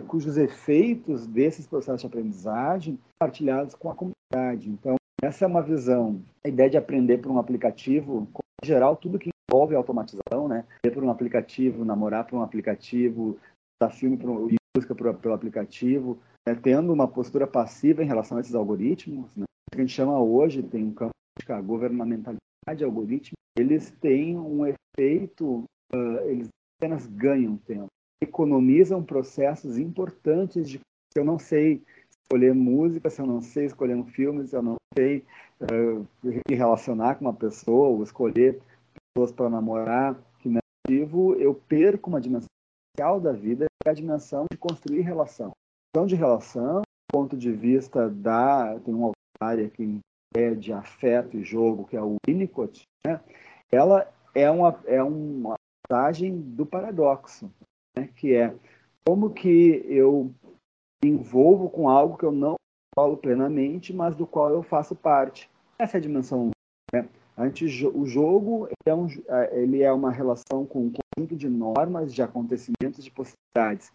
[0.07, 4.71] cujos efeitos desses processos de aprendizagem partilhados com a comunidade.
[4.71, 6.23] Então, essa é uma visão.
[6.45, 8.27] A ideia de aprender por um aplicativo em
[8.65, 10.65] geral, tudo que envolve automatização, né?
[10.85, 13.39] Ver por um aplicativo, namorar por um aplicativo,
[13.81, 16.55] dar filme por, e música por, pelo aplicativo, né?
[16.55, 19.45] tendo uma postura passiva em relação a esses algoritmos, né?
[19.45, 24.65] O que a gente chama hoje, tem um campo de governamentalidade algoritmo, eles têm um
[24.67, 26.49] efeito, uh, eles
[26.81, 27.89] apenas ganham tempo,
[28.23, 30.81] economizam processos importantes de
[31.17, 31.83] eu não sei
[32.25, 35.25] escolher música, se eu não sei escolher um filme, se eu não sei
[35.61, 38.61] uh, me relacionar com uma pessoa, ou escolher
[39.15, 42.49] pessoas para namorar, que não é ativo, eu perco uma dimensão
[42.97, 45.51] social da vida, que é a dimensão de construir relação.
[45.91, 48.79] Então, de relação, do ponto de vista da.
[48.81, 50.01] Tem uma área que
[50.35, 53.21] é de afeto e jogo, que é o Winnicott, né?
[53.71, 55.55] ela é uma, é uma
[55.87, 57.49] passagem do paradoxo,
[57.97, 58.09] né?
[58.17, 58.53] que é
[59.07, 60.35] como que eu
[61.05, 62.55] me envolvo com algo que eu não
[62.97, 65.51] controlo plenamente, mas do qual eu faço parte.
[65.79, 66.51] Essa é a dimensão.
[66.93, 67.07] Né?
[67.93, 72.23] o jogo é, um, é, ele é uma relação com um conjunto de normas, de
[72.23, 73.93] acontecimentos, de possibilidades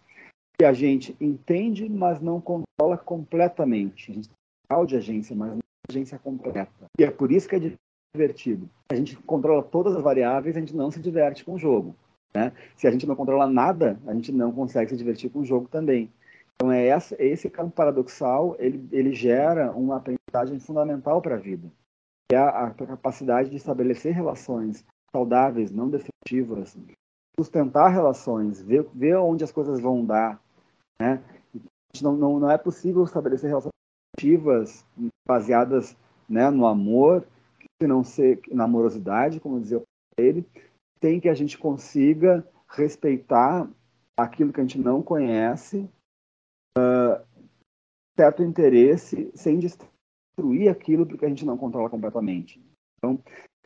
[0.58, 4.10] que a gente entende, mas não controla completamente.
[4.10, 6.86] A gente tem de agência, mas não é agência completa.
[6.98, 7.72] E é por isso que é
[8.14, 8.68] divertido.
[8.92, 11.96] A gente controla todas as variáveis, a gente não se diverte com o jogo.
[12.34, 12.52] Né?
[12.76, 15.66] Se a gente não controla nada, a gente não consegue se divertir com o jogo
[15.66, 16.12] também.
[16.60, 21.72] Então, é essa, esse campo paradoxal, ele, ele gera uma aprendizagem fundamental para a vida.
[22.30, 26.76] É a, a, capacidade de estabelecer relações saudáveis, não destrutivas,
[27.38, 30.38] sustentar relações, ver, ver onde as coisas vão dar.
[31.00, 31.22] Né?
[32.02, 33.72] Não, não, não é possível estabelecer relações
[34.14, 34.84] ativas
[35.26, 35.96] baseadas
[36.28, 37.26] né, no amor,
[37.80, 39.82] se não ser na amorosidade, como dizia
[40.18, 40.46] ele,
[41.00, 43.66] tem que a gente consiga respeitar
[44.14, 45.88] aquilo que a gente não conhece,
[48.18, 52.60] certo interesse, sem destruir aquilo porque a gente não controla completamente.
[52.98, 53.18] Então,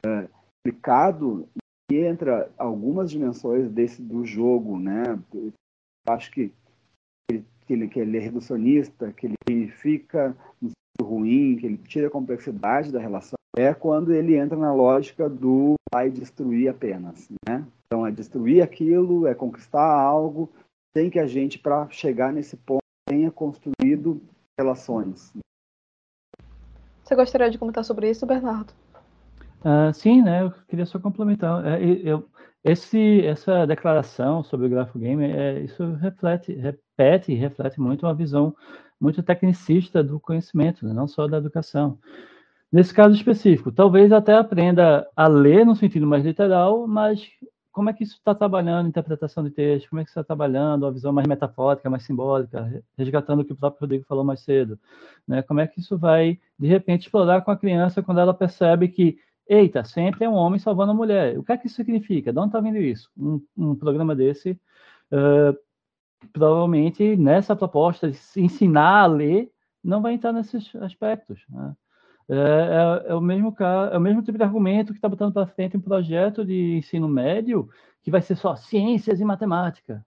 [0.06, 1.48] uh, explicado
[1.90, 5.18] entra algumas dimensões desse do jogo, né?
[5.32, 5.52] Eu
[6.08, 6.52] acho que
[7.30, 10.70] ele, que ele, que ele é reducionista, que ele fica no
[11.04, 15.74] ruim, que ele tira a complexidade da relação, é quando ele entra na lógica do
[15.92, 17.64] vai destruir apenas, né?
[17.86, 20.50] Então é destruir aquilo, é conquistar algo,
[20.96, 24.20] sem que a gente para chegar nesse ponto tenha construído
[24.58, 25.32] relações.
[27.02, 28.72] Você gostaria de comentar sobre isso, Bernardo?
[29.60, 30.42] Uh, sim, né?
[30.42, 31.64] Eu queria só complementar.
[31.66, 32.28] É, eu,
[32.64, 38.14] esse, essa declaração sobre o grafo game, é, isso reflete, repete e reflete muito uma
[38.14, 38.54] visão
[38.98, 40.94] muito tecnicista do conhecimento, né?
[40.94, 41.98] não só da educação.
[42.72, 47.30] Nesse caso específico, talvez até aprenda a ler no sentido mais literal, mas
[47.74, 50.92] como é que isso está trabalhando interpretação de texto, como é que está trabalhando a
[50.92, 54.78] visão mais metafórica, mais simbólica, resgatando o que o próprio Rodrigo falou mais cedo,
[55.26, 55.42] né?
[55.42, 59.18] Como é que isso vai de repente explorar com a criança quando ela percebe que
[59.48, 61.36] eita, sempre é um homem salvando a mulher.
[61.36, 62.32] O que é que isso significa?
[62.32, 63.10] De onde está vindo isso?
[63.18, 64.52] Um, um programa desse,
[65.10, 65.58] uh,
[66.32, 69.50] provavelmente nessa proposta de ensinar a ler,
[69.82, 71.44] não vai entrar nesses aspectos.
[71.48, 71.74] Né?
[72.28, 73.54] É, é, é, o mesmo
[73.92, 77.06] é o mesmo tipo de argumento que está botando para frente um projeto de ensino
[77.06, 77.68] médio
[78.02, 80.04] que vai ser só ciências e matemática,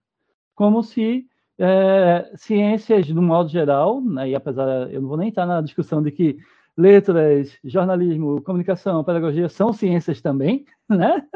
[0.54, 1.26] como se
[1.58, 5.60] é, ciências, de um modo geral, né, e apesar eu não vou nem entrar na
[5.60, 6.38] discussão de que
[6.76, 11.26] letras, jornalismo, comunicação, pedagogia são ciências também, né?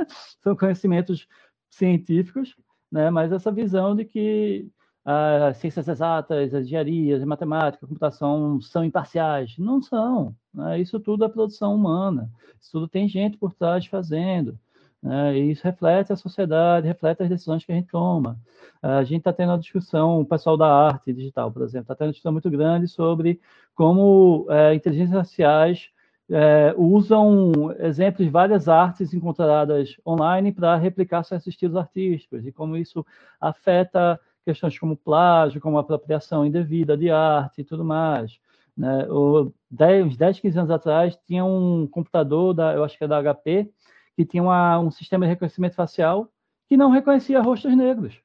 [0.41, 1.27] São conhecimentos
[1.69, 2.57] científicos,
[2.91, 3.11] né?
[3.11, 4.71] Mas essa visão de que
[5.05, 9.59] as ciências exatas, as engenharias, a matemática, a computação são imparciais.
[9.59, 10.35] Não são.
[10.53, 10.81] Né?
[10.81, 12.31] Isso tudo é produção humana.
[12.61, 14.59] Isso tudo tem gente por trás fazendo.
[15.03, 15.39] Né?
[15.39, 18.39] E isso reflete a sociedade, reflete as decisões que a gente toma.
[18.81, 22.09] A gente está tendo uma discussão, o pessoal da arte digital, por exemplo, está tendo
[22.09, 23.41] uma discussão muito grande sobre
[23.75, 25.91] como é, inteligências artificiais
[26.31, 32.77] é, usam exemplos de várias artes encontradas online para replicar certos estilos artísticos e como
[32.77, 33.05] isso
[33.41, 38.41] afeta questões como plágio, como apropriação indevida de arte e tudo mais.
[38.77, 39.07] Né?
[39.11, 43.09] O, 10, uns 10, 15 anos atrás, tinha um computador, da, eu acho que é
[43.09, 43.71] da HP,
[44.17, 46.29] que tinha uma, um sistema de reconhecimento facial
[46.69, 48.21] que não reconhecia rostos negros.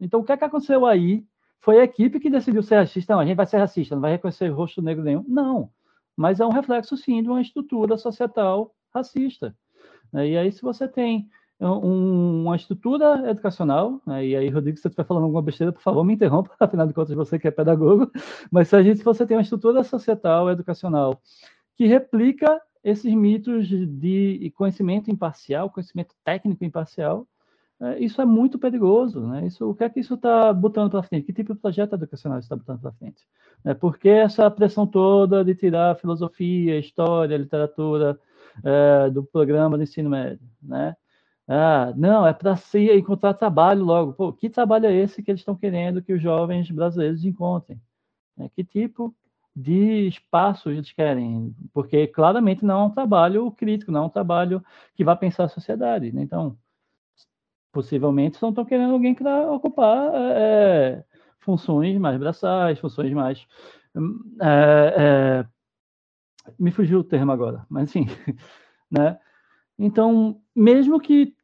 [0.00, 1.24] Então, o que, é que aconteceu aí?
[1.60, 3.14] Foi a equipe que decidiu ser racista.
[3.14, 5.24] Não, a gente vai ser racista, não vai reconhecer rosto negro nenhum.
[5.28, 5.70] Não.
[6.16, 9.56] Mas é um reflexo, sim, de uma estrutura societal racista.
[10.12, 11.28] E aí, se você tem
[11.68, 14.26] um, uma estrutura educacional, né?
[14.26, 16.92] e aí, Rodrigo, se você estiver falando alguma besteira, por favor, me interrompa, afinal de
[16.92, 18.10] contas, você que é pedagogo,
[18.50, 21.20] mas se, a gente, você tem uma estrutura societal, educacional,
[21.76, 27.26] que replica esses mitos de conhecimento imparcial, conhecimento técnico imparcial,
[27.82, 29.20] é, isso é muito perigoso.
[29.20, 29.46] Né?
[29.46, 31.26] Isso, o que é que isso está botando para frente?
[31.26, 33.26] Que tipo de projeto educacional está botando para frente?
[33.64, 38.18] É, por que essa pressão toda de tirar filosofia, história, literatura
[38.64, 40.48] é, do programa de ensino médio?
[40.62, 40.96] Né?
[41.54, 44.14] Ah, não, é para se encontrar trabalho logo.
[44.14, 47.78] Pô, que trabalho é esse que eles estão querendo que os jovens brasileiros encontrem?
[48.38, 49.14] É, que tipo
[49.54, 51.54] de espaço eles querem?
[51.74, 55.48] Porque claramente não é um trabalho crítico, não é um trabalho que vai pensar a
[55.48, 56.10] sociedade.
[56.10, 56.22] Né?
[56.22, 56.56] Então,
[57.70, 61.04] possivelmente não estão querendo alguém que vai ocupar é,
[61.38, 63.46] funções mais braçais, funções mais.
[64.40, 68.06] É, é, me fugiu o termo agora, mas enfim.
[68.90, 69.18] Né?
[69.78, 71.34] Então, mesmo que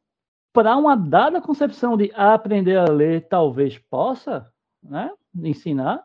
[0.59, 4.45] para uma dada concepção de aprender a ler talvez possa
[4.83, 5.09] né,
[5.41, 6.03] ensinar,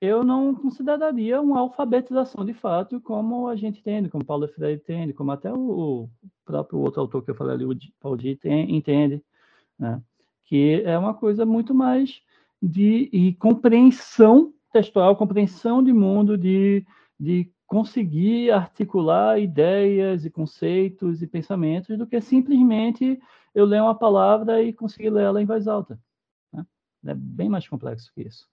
[0.00, 5.12] eu não consideraria uma alfabetização de fato como a gente entende, como Paulo Freire entende,
[5.12, 6.08] como até o
[6.44, 8.38] próprio outro autor que eu falei ali, o Paulo Di,
[8.68, 9.20] entende,
[9.76, 10.00] né?
[10.44, 12.22] que é uma coisa muito mais
[12.62, 16.86] de compreensão textual, compreensão de mundo, de,
[17.18, 23.20] de conseguir articular ideias e conceitos e pensamentos do que simplesmente
[23.60, 25.98] eu ler uma palavra e conseguir ler ela em voz alta.
[26.52, 26.64] Né?
[27.06, 28.48] É bem mais complexo que isso.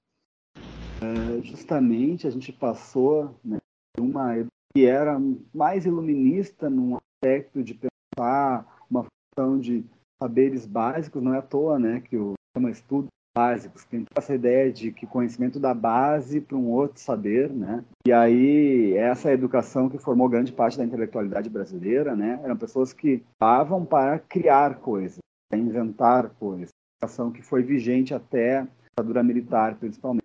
[1.01, 3.59] É, justamente a gente passou né,
[3.99, 4.33] uma
[4.73, 5.17] que era
[5.53, 9.85] mais iluminista num aspecto de pensar uma função de
[10.21, 14.71] saberes básicos, não é à toa né, que o chama estudo básicos, tem essa ideia
[14.71, 17.83] de que conhecimento da base para um outro saber, né?
[18.07, 22.39] E aí essa educação que formou grande parte da intelectualidade brasileira, né?
[22.43, 25.19] Eram pessoas que estavam para criar coisas,
[25.49, 26.69] para inventar coisas.
[27.01, 30.23] Educação que foi vigente até a ditadura militar, principalmente.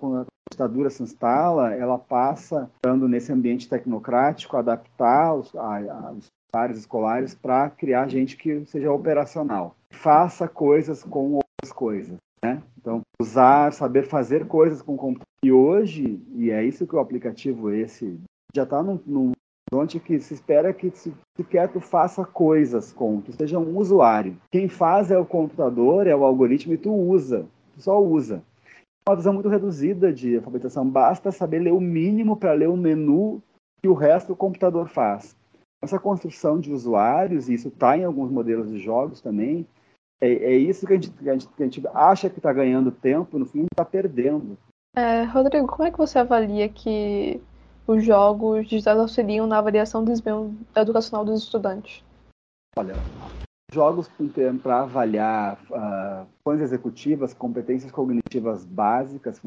[0.00, 6.26] Quando a ditadura se instala, ela passa, estando nesse ambiente tecnocrático, adaptar os, a, os
[6.52, 12.62] áreas escolares para criar gente que seja operacional, faça coisas com outras coisas Né?
[12.78, 15.26] Então, usar, saber fazer coisas com o computador.
[15.44, 18.18] E hoje, e é isso que o aplicativo esse
[18.54, 19.32] já está num, num
[19.72, 24.36] onde que se espera que se, sequer tu faça coisas com, tu seja um usuário.
[24.50, 28.42] Quem faz é o computador, é o algoritmo e tu usa, tu só usa.
[29.08, 33.42] Uma visão muito reduzida de alfabetização, basta saber ler o mínimo para ler o menu
[33.82, 35.36] que o resto do computador faz.
[35.82, 39.66] Essa construção de usuários, e isso está em alguns modelos de jogos também,
[40.20, 42.52] é, é isso que a, gente, que a, gente, que a gente acha que está
[42.52, 44.58] ganhando tempo, no fim está perdendo.
[44.94, 47.40] É, Rodrigo, como é que você avalia que
[47.86, 52.04] os jogos digitais auxiliam na avaliação do desempenho educacional dos estudantes?
[52.76, 52.94] Olha,
[53.72, 54.10] jogos
[54.62, 59.40] para avaliar uh, funções executivas, competências cognitivas básicas,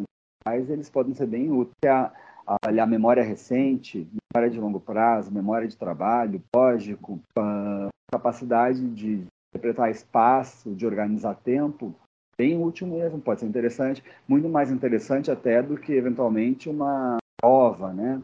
[0.47, 1.76] eles podem ser bem úteis.
[1.86, 2.11] A,
[2.45, 9.91] avaliar memória recente, memória de longo prazo, memória de trabalho, lógico, uh, capacidade de interpretar
[9.91, 11.95] espaço, de organizar tempo,
[12.37, 17.93] bem útil mesmo, pode ser interessante, muito mais interessante até do que eventualmente uma prova,
[17.93, 18.19] né?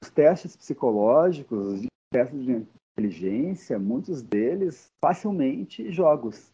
[0.00, 2.66] Os testes psicológicos, os testes de
[2.96, 6.52] inteligência, muitos deles facilmente jogos.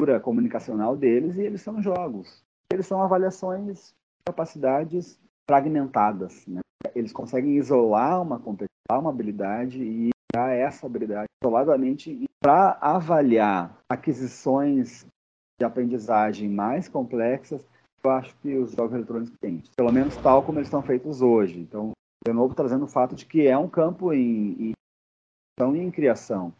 [0.00, 2.40] A comunicacional deles e eles são jogos.
[2.72, 3.94] Eles são avaliações de
[4.24, 5.18] capacidades
[5.50, 6.46] fragmentadas.
[6.46, 6.60] Né?
[6.94, 15.04] Eles conseguem isolar uma competência, uma habilidade e essa habilidade isoladamente para avaliar aquisições
[15.60, 17.62] de aprendizagem mais complexas.
[18.02, 21.60] Eu acho que os jogos eletrônicos têm, pelo menos tal como eles estão feitos hoje.
[21.60, 21.90] Então,
[22.26, 24.72] de novo trazendo o fato de que é um campo em,
[25.60, 26.50] em, em criação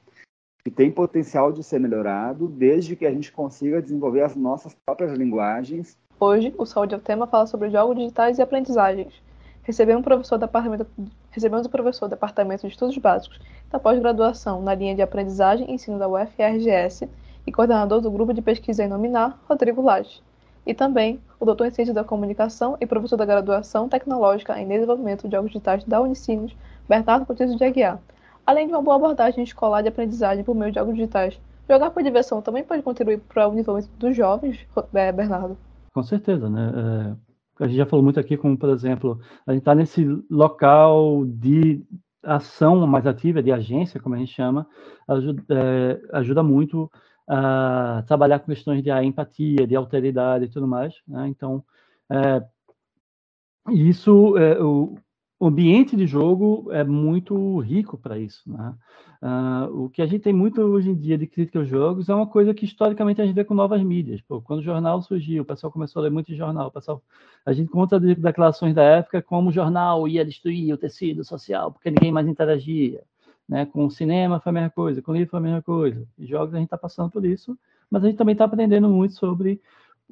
[0.62, 5.16] que tem potencial de ser melhorado desde que a gente consiga desenvolver as nossas próprias
[5.16, 5.96] linguagens.
[6.20, 9.22] Hoje, o Saúde é o Tema fala sobre jogos digitais e aprendizagens.
[9.62, 10.86] Recebemos um professor departamento,
[11.38, 15.74] recebemos um professor do Departamento de Estudos Básicos da pós-graduação na linha de aprendizagem e
[15.74, 17.08] ensino da UFRGS
[17.46, 20.20] e coordenador do grupo de pesquisa em Nominar, Rodrigo Lage
[20.68, 25.26] e também o doutor em Ciências da Comunicação e professor da Graduação Tecnológica em Desenvolvimento
[25.26, 26.54] de Jogos Digitais da Unicinos,
[26.86, 27.98] Bernardo Coutinho de Aguiar.
[28.44, 32.02] Além de uma boa abordagem escolar de aprendizagem por meio de jogos digitais, jogar por
[32.02, 34.58] diversão também pode contribuir para o desenvolvimento dos jovens,
[34.92, 35.56] é, Bernardo?
[35.94, 36.70] Com certeza, né?
[37.14, 37.27] É,
[37.58, 41.82] a gente já falou muito aqui, como por exemplo, a gente está nesse local de
[42.22, 44.66] ação mais ativa, de agência, como a gente chama,
[45.06, 46.90] ajuda, é, ajuda muito
[47.28, 50.94] a trabalhar com questões de empatia, de alteridade e tudo mais.
[51.06, 51.28] Né?
[51.28, 51.62] Então,
[52.10, 52.42] é,
[53.70, 54.96] isso, é, o,
[55.38, 58.42] o ambiente de jogo é muito rico para isso.
[58.50, 58.74] Né?
[59.20, 62.14] Uh, o que a gente tem muito hoje em dia de crítica aos jogos é
[62.14, 64.20] uma coisa que historicamente a gente vê com novas mídias.
[64.20, 66.70] Pô, quando o jornal surgiu, o pessoal começou a ler muito jornal.
[66.70, 67.02] Pessoal,
[67.44, 71.72] a gente conta de declarações da época como o jornal ia destruir o tecido social
[71.72, 73.02] porque ninguém mais interagia.
[73.48, 73.66] Né?
[73.66, 76.06] Com o cinema foi a mesma coisa, com o livro foi a mesma coisa.
[76.16, 77.58] E jogos a gente está passando por isso,
[77.90, 79.60] mas a gente também está aprendendo muito sobre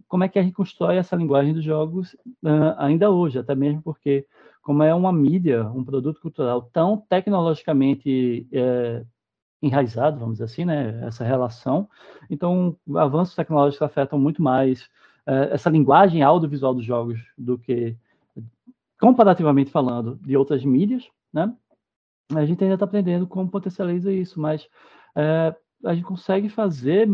[0.08, 3.82] como é que a gente constrói essa linguagem dos jogos uh, ainda hoje, até mesmo
[3.82, 4.26] porque
[4.62, 9.04] como é uma mídia, um produto cultural tão tecnologicamente é,
[9.62, 11.88] enraizado, vamos dizer assim, né, essa relação,
[12.28, 14.90] então avanços tecnológicos afetam muito mais
[15.24, 17.96] é, essa linguagem audiovisual dos jogos do que
[19.00, 21.54] comparativamente falando de outras mídias, né?
[22.34, 24.68] a gente ainda está aprendendo como potencializa isso, mas
[25.14, 27.06] é, a gente consegue fazer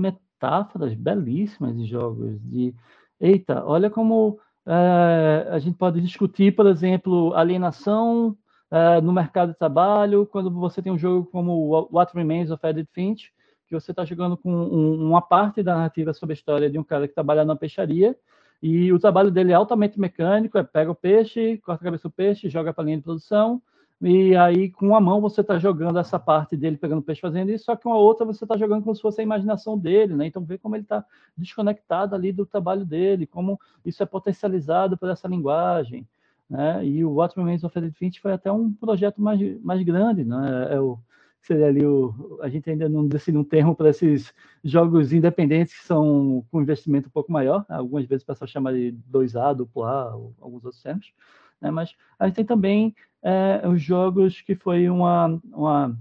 [0.43, 2.75] metáforas belíssimas em jogos de
[3.21, 8.37] eita, olha como é, a gente pode discutir, por exemplo, alienação
[8.71, 12.89] é, no mercado de trabalho, quando você tem um jogo como What Remains of Edith
[12.93, 13.33] Finch,
[13.69, 16.85] que você está jogando com um, uma parte da narrativa sobre a história de um
[16.85, 18.17] cara que trabalha na peixaria,
[18.61, 22.13] e o trabalho dele é altamente mecânico, é pega o peixe, corta a cabeça do
[22.13, 23.63] peixe, joga para a linha de produção,
[24.03, 27.67] e aí com uma mão você está jogando essa parte dele pegando peixe fazendo isso,
[27.67, 30.27] só que com a outra você está jogando como se fosse a imaginação dele, né?
[30.27, 31.05] Então vê como ele está
[31.37, 36.07] desconectado ali do trabalho dele, como isso é potencializado por essa linguagem,
[36.51, 36.85] né?
[36.85, 40.69] E o What Remains of Edith foi até um projeto mais, mais grande, né?
[40.71, 40.99] É o
[41.43, 44.33] seria ali o a gente ainda não decidiu um termo para esses
[44.65, 48.97] jogos independentes que são com investimento um pouco maior, algumas vezes o pessoal chama de
[49.13, 51.13] 2A, duplo A, alguns outros termos.
[51.61, 51.71] Né?
[51.71, 55.97] Mas a gente tem também é, os jogos que foi uma, uma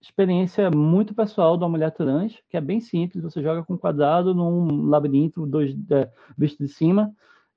[0.00, 3.22] experiência muito pessoal da mulher trans, que é bem simples.
[3.22, 7.12] Você joga com um quadrado num labirinto dois, é, visto de cima,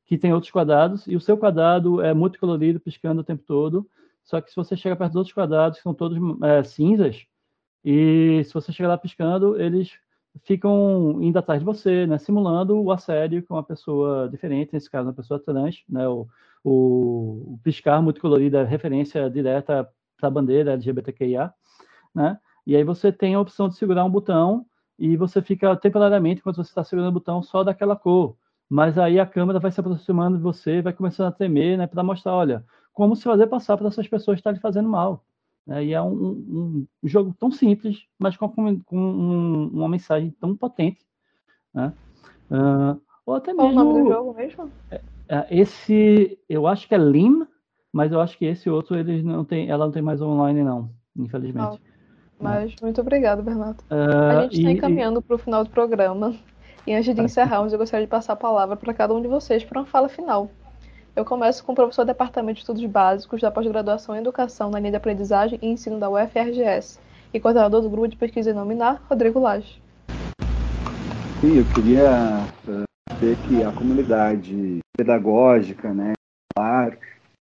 [0.05, 3.88] que tem outros quadrados, e o seu quadrado é multicolorido, piscando o tempo todo.
[4.24, 7.26] Só que se você chega perto dos outros quadrados, que são todos é, cinzas,
[7.84, 9.91] e se você chegar lá piscando, eles
[10.43, 15.07] ficam indo atrás de você, né, simulando o assédio com uma pessoa diferente, nesse caso,
[15.07, 16.28] uma pessoa trans, né, o,
[16.64, 19.88] o, o piscar multicolorido é referência direta
[20.18, 21.53] para a bandeira LGBTQIA,
[22.14, 24.66] né, e aí você tem a opção de segurar um botão
[24.97, 28.38] e você fica temporariamente, quando você está segurando o botão, só daquela cor.
[28.70, 32.03] mas aí a câmera vai se aproximando de você, vai começando a tremer, né, para
[32.03, 35.26] mostrar, olha, como se fazer passar para essas pessoas que estão lhe fazendo mal.
[35.66, 35.86] Né?
[35.86, 40.55] E é um, um, um, jogo tão simples, mas com, com um, uma mensagem tão
[40.55, 41.05] potente.
[41.74, 41.91] Né?
[42.51, 43.82] Uh, ou até Qual mesmo.
[43.82, 44.72] o nome do jogo mesmo?
[44.91, 45.01] É, é,
[45.49, 47.45] esse, eu acho que é Lim,
[47.91, 50.89] mas eu acho que esse outro eles não tem, ela não tem mais online não,
[51.15, 51.79] infelizmente.
[51.84, 51.93] Ah,
[52.39, 53.81] mas muito obrigado, Bernardo.
[53.89, 56.36] Uh, a gente está encaminhando para o final do programa.
[56.86, 59.63] E antes de encerrarmos, eu gostaria de passar a palavra para cada um de vocês
[59.63, 60.49] para uma fala final.
[61.15, 64.79] Eu começo com o professor do Departamento de Estudos Básicos da Pós-Graduação em Educação na
[64.79, 66.99] linha de Aprendizagem e Ensino da UFRGS
[67.34, 69.81] e coordenador do Grupo de Pesquisa e Nominar, Rodrigo Lage.
[71.39, 72.45] Sim, eu queria
[73.47, 76.13] que a comunidade pedagógica, né,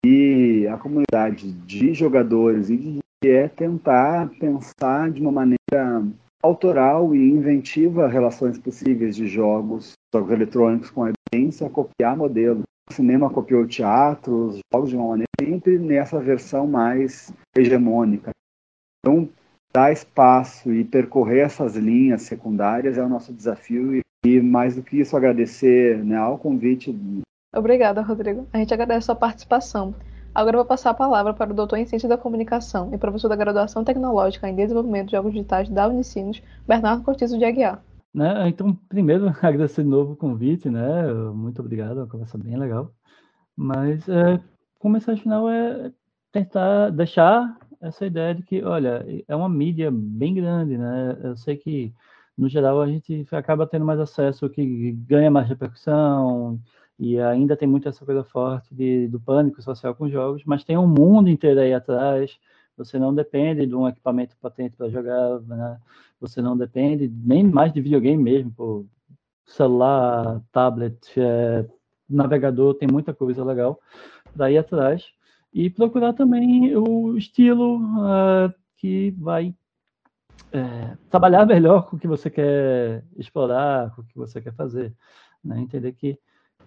[0.05, 6.03] e a comunidade de jogadores e de é tentar pensar de uma maneira
[6.43, 12.63] autoral e inventiva relações possíveis de jogos, jogos eletrônicos com a evidência, copiar modelos.
[12.89, 18.31] O cinema copiou o teatro, os jogos de uma maneira sempre nessa versão mais hegemônica.
[18.99, 19.29] Então,
[19.71, 24.83] dar espaço e percorrer essas linhas secundárias é o nosso desafio e, e mais do
[24.83, 26.95] que isso agradecer né, ao convite.
[27.55, 28.47] Obrigada, Rodrigo.
[28.53, 29.95] A gente agradece a sua participação.
[30.33, 33.35] Agora vou passar a palavra para o doutor em Ciência da Comunicação e professor da
[33.35, 37.83] Graduação Tecnológica em Desenvolvimento de Jogos Digitais da Unicinos, Bernardo Cortizo de Aguiar.
[38.13, 38.47] Né?
[38.47, 41.11] Então, primeiro, agradecer de novo o convite, né?
[41.33, 42.93] Muito obrigado, é uma conversa bem legal.
[43.57, 44.39] Mas é,
[44.85, 45.91] mensagem final é
[46.31, 51.17] tentar deixar essa ideia de que, olha, é uma mídia bem grande, né?
[51.23, 51.93] Eu sei que,
[52.41, 56.59] no geral, a gente acaba tendo mais acesso, que ganha mais repercussão,
[56.97, 60.75] e ainda tem muito essa coisa forte de, do pânico social com jogos, mas tem
[60.75, 62.39] um mundo inteiro aí atrás.
[62.75, 65.79] Você não depende de um equipamento potente para jogar, né?
[66.19, 68.89] você não depende nem mais de videogame mesmo,
[69.45, 71.63] celular, tablet, é,
[72.09, 73.79] navegador, tem muita coisa legal
[74.35, 75.05] daí atrás.
[75.53, 79.53] E procurar também o estilo uh, que vai
[80.51, 84.93] é, trabalhar melhor com o que você quer explorar, com o que você quer fazer.
[85.43, 85.59] Né?
[85.59, 86.19] Entender que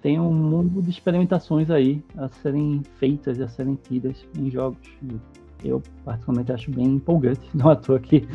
[0.03, 4.87] tem um mundo de experimentações aí a serem feitas e a serem tidas em jogos.
[5.65, 7.41] Eu, particularmente, acho bem empolgante.
[7.55, 8.27] Não à toa que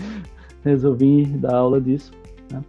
[0.63, 2.11] resolvi dar aula disso.
[2.51, 2.63] Né?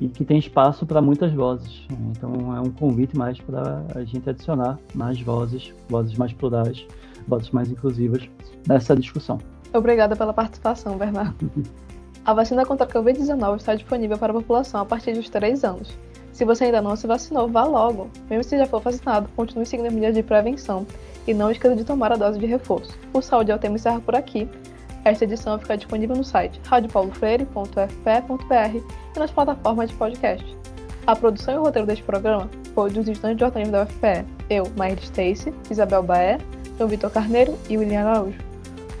[0.00, 1.86] E que tem espaço para muitas vozes.
[2.10, 6.84] Então, é um convite mais para a gente adicionar mais vozes, vozes mais plurais,
[7.28, 8.28] vozes mais inclusivas
[8.66, 9.38] nessa discussão.
[9.72, 11.50] Obrigada pela participação, Bernardo.
[12.24, 15.90] A vacina contra a Covid-19 está disponível para a população a partir dos 3 anos.
[16.32, 18.08] Se você ainda não se vacinou, vá logo.
[18.30, 20.86] Mesmo se já for vacinado, continue seguindo as medidas de prevenção
[21.26, 22.98] e não esqueça de tomar a dose de reforço.
[23.12, 24.48] O Saúde ao Tema encerra por aqui.
[25.04, 28.78] Esta edição fica disponível no site radiopaulofreire.fpe.br
[29.14, 30.56] e nas plataformas de podcast.
[31.06, 34.64] A produção e o roteiro deste programa foi dos estudantes de jornalismo da UFPE, eu,
[34.78, 36.38] Maíra Stacy, Isabel Baé,
[36.78, 38.53] João Vitor Carneiro e William Araújo.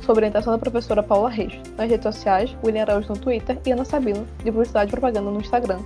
[0.04, 1.54] Sob orientação da professora Paula Reis.
[1.76, 5.40] Nas redes sociais, William Araújo no Twitter e Ana Sabino, de Publicidade e Propaganda no
[5.40, 5.80] Instagram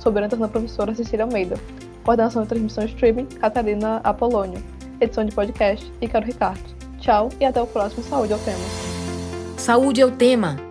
[0.00, 1.56] sob orientação da professora Cecília Almeida.
[2.02, 4.62] Coordenação de transmissão streaming, Catarina Apolônio.
[5.00, 6.62] Edição de podcast, Ícaro Ricardo.
[6.98, 8.64] Tchau e até o próximo Saúde ao Tema.
[9.56, 10.69] Saúde é o tema